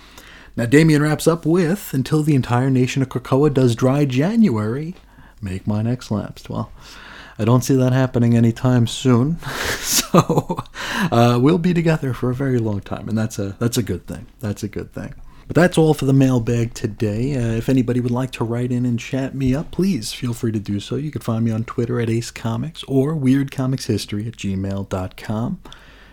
Now, 0.56 0.66
Damian 0.66 1.02
wraps 1.02 1.28
up 1.28 1.46
with 1.46 1.94
Until 1.94 2.22
the 2.22 2.34
entire 2.34 2.70
nation 2.70 3.02
of 3.02 3.08
Krakoa 3.08 3.54
does 3.54 3.74
dry 3.74 4.04
January, 4.04 4.94
make 5.40 5.66
my 5.66 5.82
next 5.82 6.10
lapsed. 6.10 6.50
Well, 6.50 6.70
I 7.38 7.44
don't 7.44 7.62
see 7.62 7.76
that 7.76 7.92
happening 7.92 8.36
anytime 8.36 8.86
soon, 8.86 9.38
so 9.80 10.62
uh, 11.10 11.38
we'll 11.40 11.58
be 11.58 11.72
together 11.72 12.12
for 12.12 12.30
a 12.30 12.34
very 12.34 12.58
long 12.58 12.80
time, 12.80 13.08
and 13.08 13.16
that's 13.16 13.38
a 13.38 13.56
that's 13.58 13.78
a 13.78 13.82
good 13.82 14.06
thing. 14.06 14.26
That's 14.40 14.62
a 14.62 14.68
good 14.68 14.92
thing. 14.92 15.14
But 15.50 15.62
that's 15.62 15.76
all 15.76 15.94
for 15.94 16.04
the 16.04 16.12
mailbag 16.12 16.74
today. 16.74 17.34
Uh, 17.34 17.56
if 17.56 17.68
anybody 17.68 17.98
would 17.98 18.12
like 18.12 18.30
to 18.32 18.44
write 18.44 18.70
in 18.70 18.86
and 18.86 19.00
chat 19.00 19.34
me 19.34 19.52
up, 19.52 19.72
please 19.72 20.12
feel 20.12 20.32
free 20.32 20.52
to 20.52 20.60
do 20.60 20.78
so. 20.78 20.94
You 20.94 21.10
can 21.10 21.22
find 21.22 21.44
me 21.44 21.50
on 21.50 21.64
Twitter 21.64 22.00
at 22.00 22.08
Ace 22.08 22.30
Comics 22.30 22.84
or 22.84 23.16
WeirdComicsHistory 23.16 24.28
at 24.28 24.36
gmail.com. 24.36 25.60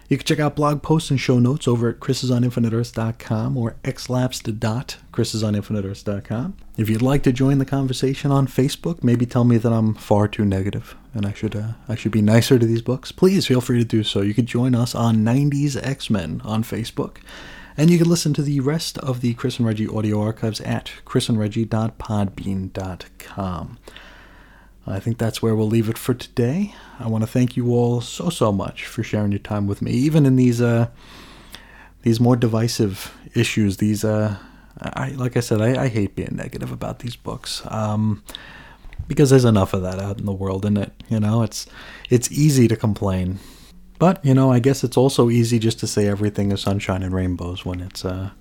You 0.10 0.18
can 0.18 0.26
check 0.26 0.40
out 0.40 0.56
blog 0.56 0.82
posts 0.82 1.12
and 1.12 1.20
show 1.20 1.38
notes 1.38 1.68
over 1.68 1.88
at 1.88 2.00
chrisisoninfiniteearth.com 2.00 3.58
or 3.58 3.76
xlapsed.chrisisoninfiniteearth.com. 3.84 6.58
If 6.76 6.90
you'd 6.90 7.04
like 7.04 7.22
to 7.22 7.32
join 7.32 7.60
the 7.60 7.66
conversation 7.66 8.32
on 8.32 8.48
Facebook, 8.48 9.04
maybe 9.04 9.28
tell 9.28 9.44
me 9.44 9.60
that 9.60 9.72
I'm 9.72 9.94
far 9.94 10.28
too 10.28 10.46
negative 10.46 10.96
and 11.14 11.28
I 11.28 11.34
should 11.34 11.56
uh, 11.56 11.74
I 11.88 11.94
should 11.94 12.12
be 12.12 12.24
nicer 12.24 12.58
to 12.58 12.66
these 12.66 12.82
books, 12.82 13.12
please 13.12 13.46
feel 13.46 13.62
free 13.62 13.78
to 13.78 13.86
do 13.86 14.04
so. 14.04 14.22
You 14.22 14.34
can 14.34 14.48
join 14.48 14.74
us 14.74 14.96
on 14.96 15.18
90s 15.18 15.80
X-Men 15.80 16.42
on 16.44 16.64
Facebook. 16.64 17.18
And 17.78 17.92
you 17.92 18.00
can 18.00 18.10
listen 18.10 18.34
to 18.34 18.42
the 18.42 18.60
rest 18.60 18.98
of 18.98 19.22
the 19.22 19.36
Chris 19.36 19.60
and 19.60 19.68
Reggie 19.68 19.88
audio 19.88 20.20
archives 20.22 20.60
at 20.62 20.92
chrisandreggie.podbean.com. 21.06 23.78
I 24.90 25.00
think 25.00 25.18
that's 25.18 25.42
where 25.42 25.56
we'll 25.56 25.68
leave 25.68 25.90
it 25.90 25.98
for 25.98 26.14
today. 26.14 26.74
I 27.00 27.08
want 27.08 27.24
to 27.24 27.30
thank 27.30 27.58
you 27.58 27.74
all 27.74 28.00
so 28.02 28.30
so 28.30 28.52
much 28.54 28.86
for 28.86 29.04
sharing 29.04 29.32
your 29.32 29.40
time 29.40 29.68
with 29.68 29.82
me, 29.82 29.92
even 29.92 30.26
in 30.26 30.38
these 30.38 30.62
uh 30.62 30.88
these 32.04 32.20
more 32.20 32.36
divisive 32.38 33.14
issues. 33.34 33.78
These 33.78 34.06
uh, 34.06 34.38
I 34.80 35.10
like 35.10 35.36
I 35.36 35.42
said, 35.42 35.62
I, 35.62 35.84
I 35.84 35.88
hate 35.90 36.16
being 36.16 36.36
negative 36.36 36.72
about 36.72 37.00
these 37.00 37.16
books. 37.16 37.62
Um, 37.66 38.24
because 39.08 39.30
there's 39.30 39.46
enough 39.46 39.74
of 39.74 39.84
that 39.84 40.00
out 40.00 40.20
in 40.20 40.26
the 40.26 40.34
world, 40.34 40.66
isn't 40.66 40.78
it? 40.78 40.92
You 41.10 41.20
know, 41.20 41.44
it's 41.44 41.68
it's 42.10 42.32
easy 42.32 42.68
to 42.68 42.76
complain, 42.76 43.40
but 44.00 44.24
you 44.24 44.34
know, 44.34 44.52
I 44.52 44.60
guess 44.60 44.84
it's 44.84 44.98
also 44.98 45.30
easy 45.30 45.60
just 45.60 45.80
to 45.80 45.88
say 45.88 46.08
everything 46.08 46.52
is 46.52 46.62
sunshine 46.62 47.04
and 47.04 47.14
rainbows 47.14 47.66
when 47.66 47.82
it's 47.82 48.06
uh 48.06 48.32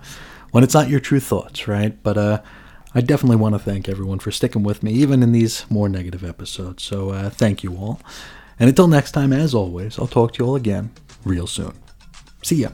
when 0.51 0.65
it's 0.65 0.75
not 0.75 0.89
your 0.89 1.01
true 1.01 1.21
thoughts, 1.21 1.69
right? 1.69 2.01
But 2.03 2.19
uh 2.19 2.43
I 2.95 3.03
definitely 3.03 3.37
want 3.37 3.55
to 3.55 3.59
thank 3.59 3.91
everyone 3.91 4.21
for 4.21 4.31
sticking 4.31 4.63
with 4.63 4.83
me, 4.83 4.93
even 4.93 5.23
in 5.23 5.33
these 5.33 5.67
more 5.71 5.87
negative 5.87 6.25
episodes. 6.25 6.83
So 6.83 7.11
uh, 7.11 7.29
thank 7.29 7.63
you 7.63 7.77
all. 7.77 8.01
And 8.59 8.71
until 8.71 8.89
next 8.89 9.13
time, 9.13 9.35
as 9.35 9.53
always, 9.53 9.99
I'll 9.99 10.07
talk 10.07 10.33
to 10.33 10.43
you 10.43 10.49
all 10.49 10.57
again 10.57 10.93
real 11.23 11.47
soon. 11.47 11.75
See 12.43 12.57
ya. 12.57 12.71